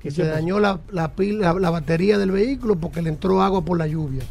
[0.01, 3.43] Que ¿Qué se dañó la, la, pila- la, la batería del vehículo porque le entró
[3.43, 4.23] agua por la lluvia.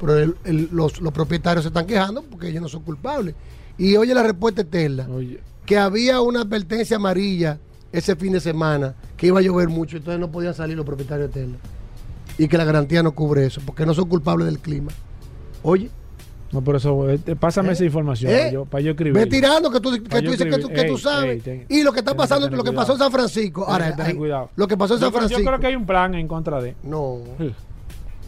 [0.00, 3.34] Pero el- el- los, los propietarios se están quejando porque ellos no son culpables.
[3.78, 7.58] Y oye la respuesta de Tesla, Oye, que había una advertencia amarilla
[7.92, 11.32] ese fin de semana, que iba a llover mucho, entonces no podían salir los propietarios
[11.32, 11.56] de Tesla.
[12.38, 14.92] Y que la garantía no cubre eso, porque no son culpables del clima.
[15.62, 15.90] Oye,
[16.52, 17.72] no, por eso, eh, pásame ¿Eh?
[17.72, 18.36] esa información ¿Eh?
[18.38, 19.14] para, yo, para yo escribir.
[19.14, 21.30] ve tirando que tú, que tú dices que tú, sabes.
[21.36, 22.76] ey, ten- y lo que está que pasando, lo que cuidado.
[22.76, 23.64] pasó en San Francisco.
[23.68, 24.50] Ahora, tener ahí, cuidado.
[24.56, 25.42] lo que pasó en Yo San creo- Francisco.
[25.42, 26.76] Yo creo que hay un plan en contra de.
[26.84, 27.18] No.
[27.38, 27.54] Sí.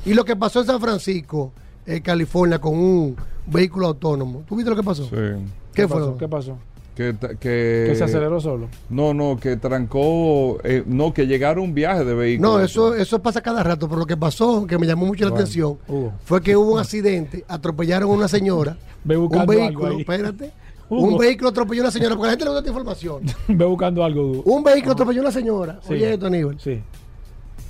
[0.06, 1.52] Y lo que pasó en San Francisco,
[1.86, 3.16] en California, con un
[3.46, 4.42] vehículo autónomo.
[4.48, 5.04] ¿Tú viste lo que pasó?
[5.04, 5.10] Sí.
[5.10, 5.38] ¿Qué,
[5.82, 5.98] ¿Qué fue?
[6.00, 6.18] pasó?
[6.18, 6.58] ¿Qué pasó?
[6.98, 8.68] Que, ta- que, Que se aceleró solo.
[8.90, 12.54] No, no, que trancó, eh, no, que llegaron un viaje de vehículo.
[12.54, 15.30] No, eso, eso pasa cada rato, pero lo que pasó, que me llamó mucho la
[15.30, 16.12] Bueno, atención, Hugo.
[16.24, 20.00] fue que hubo un accidente, atropellaron a una señora, Ve un vehículo, ahí.
[20.00, 20.50] espérate,
[20.88, 21.02] Hugo.
[21.06, 23.22] un vehículo atropelló a una señora, porque la gente le gusta esta información.
[23.56, 24.30] Ve buscando algo.
[24.32, 24.42] Hugo.
[24.56, 25.92] Un vehículo atropelló a una señora, Sí.
[25.94, 26.82] oye esto, Aníbal, Sí.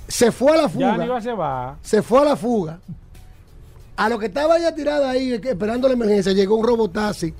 [0.07, 1.77] se fue a la Ya fuga, Aníbal se va.
[1.83, 2.79] se fue a la fuga.
[3.95, 7.31] A lo que estaba ella tirada ahí, esperando la emergencia, llegó un robotaxi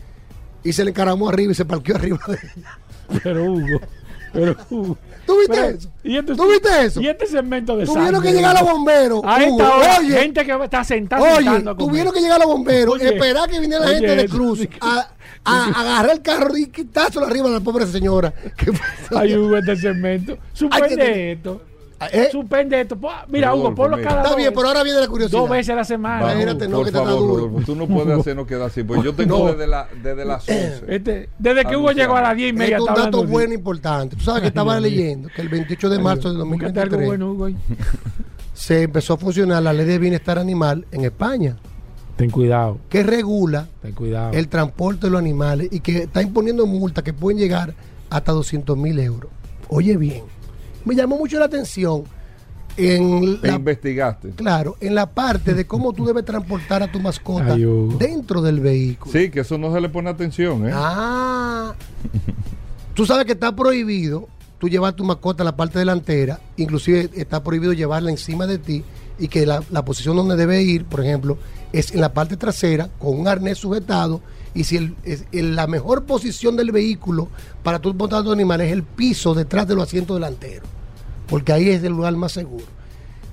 [0.69, 2.79] y se le encaramó arriba y se parqueó arriba de ella.
[3.23, 3.81] Pero Hugo.
[4.31, 4.97] Pero Hugo.
[5.25, 5.89] ¿Tú viste Pero- eso?
[6.03, 7.01] ¿y este- ¿Tú viste eso?
[7.01, 9.21] Y este segmento de Tuvieron sangre, que llegar los bomberos.
[9.23, 11.21] A esta Hugo, hora, oye, gente que está sentada.
[11.37, 15.07] Oye, tuvieron que llegar los bomberos, Oye, esperar que viniera la gente de Cruz a,
[15.45, 18.33] a agarrar el carro y quitárselo arriba a la pobre señora.
[19.15, 20.37] Ay, Hugo, este segmento.
[20.87, 21.61] Tener- esto.
[22.11, 22.30] ¿Eh?
[22.31, 22.97] Suspende esto.
[23.27, 24.09] Mira, Rodolfo, Hugo, ponlo mira.
[24.09, 24.55] cada Está dos bien, veces.
[24.57, 25.39] pero ahora viene la curiosidad.
[25.41, 26.15] Dos veces a la semana.
[26.21, 27.43] Vamos, Imagínate, no, por que te está favor, duro.
[27.47, 29.45] Rodolfo, tú no puedes hacernos quedar así, pues yo tengo No.
[29.51, 30.81] desde, la, desde las 11.
[30.88, 32.77] Este, desde que Hugo llegó a las 10 y media.
[32.77, 34.15] Esto es un dato bueno e importante.
[34.15, 37.31] Tú sabes que estaba leyendo que el 28 de marzo de Búscate algo 2023 bueno,
[37.31, 37.49] Hugo.
[38.53, 41.57] se empezó a funcionar la ley de bienestar animal en España,
[42.17, 44.31] Ten cuidado, que regula ten cuidado.
[44.34, 47.73] el transporte de los animales y que está imponiendo multas que pueden llegar
[48.09, 49.31] hasta 200 mil euros.
[49.69, 50.23] Oye bien,
[50.90, 52.03] me llamó mucho la atención
[52.78, 54.30] en la, investigaste.
[54.32, 57.98] claro, en la parte de cómo tú debes transportar a tu mascota Ay, Hugo.
[57.98, 59.11] dentro del vehículo.
[59.11, 60.72] Sí, que eso no se le pone atención, ¿eh?
[60.74, 61.74] Ah,
[62.94, 64.28] tú sabes que está prohibido
[64.60, 68.84] tú llevar tu mascota a la parte delantera, inclusive está prohibido llevarla encima de ti
[69.18, 71.38] y que la, la posición donde debe ir, por ejemplo,
[71.72, 74.22] es en la parte trasera con un arnés sujetado
[74.53, 77.30] y si el- es- el- la mejor posición del vehículo
[77.64, 80.68] para tú montar tu animal es el piso detrás de los asientos delanteros,
[81.30, 82.65] porque ahí es el lugar más seguro.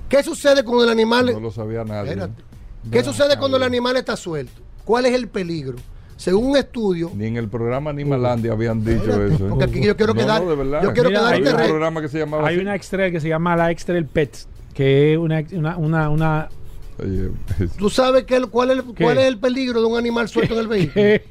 [0.09, 1.31] ¿Qué sucede cuando el animal...
[1.33, 2.11] No lo sabía nadie.
[2.11, 2.43] Espérate.
[2.91, 4.61] ¿Qué sucede cuando el animal está suelto?
[4.85, 5.75] ¿Cuál es el peligro?
[6.15, 9.45] Según un estudio, Ni en el programa Animalandia habían dicho Espérate, eso.
[9.45, 9.49] ¿eh?
[9.49, 10.83] porque aquí yo quiero No, quedar- no, de verdad.
[10.83, 12.61] yo quiero Mira, quedar hay un programa que se llamaba Hay así.
[12.63, 16.49] una Extrail que se llama la Extrail Pets, que es una, una, una, una
[16.99, 17.29] Oye,
[17.77, 19.03] ¿Tú sabes qué, cuál, es, ¿Qué?
[19.03, 20.93] cuál es el peligro de un animal suelto en el vehículo?
[21.03, 21.23] que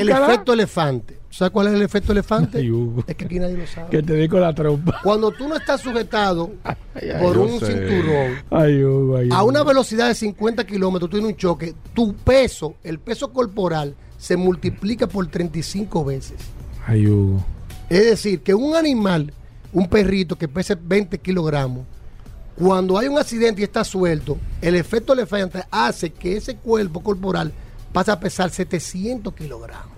[0.00, 1.17] El efecto elefante.
[1.30, 2.58] ¿Sabes cuál es el efecto elefante?
[2.58, 3.04] Ay, Hugo.
[3.06, 3.90] Es que aquí nadie lo sabe.
[3.90, 5.00] que te dé con la trompa.
[5.02, 6.52] Cuando tú no estás sujetado
[7.20, 7.66] por un sé.
[7.66, 12.98] cinturón Hugo, a una velocidad de 50 kilómetros, tú tienes un choque, tu peso, el
[12.98, 16.36] peso corporal, se multiplica por 35 veces.
[16.86, 17.44] Ay, Hugo.
[17.88, 19.32] Es decir, que un animal,
[19.72, 21.86] un perrito que pese 20 kilogramos,
[22.56, 27.52] cuando hay un accidente y está suelto, el efecto elefante hace que ese cuerpo corporal
[27.92, 29.97] pase a pesar 700 kilogramos.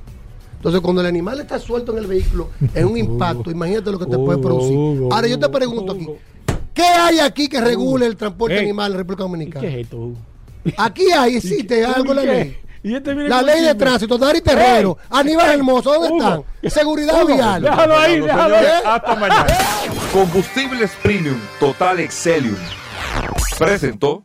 [0.61, 3.51] Entonces, cuando el animal está suelto en el vehículo, es un impacto.
[3.51, 4.77] Imagínate lo que te puede producir.
[5.11, 6.07] Ahora, yo te pregunto aquí.
[6.75, 9.61] ¿qué hay aquí que regule el transporte animal en la República ¿Y Dominicana?
[9.67, 10.17] qué es esto, Hugo?
[10.77, 12.57] Aquí hay, existe algo en la ley.
[12.83, 15.07] Y este La ley de tránsito, Dari Terrero, Ey.
[15.21, 16.45] Aníbal Hermoso, ¿dónde Hugo.
[16.63, 16.71] están?
[16.71, 17.63] Seguridad Hugo, vial.
[17.63, 18.65] Déjalo ahí, déjalo ahí.
[18.65, 19.47] Señores, hasta mañana.
[20.13, 22.57] Combustibles Premium Total Excelium
[23.59, 24.25] presentó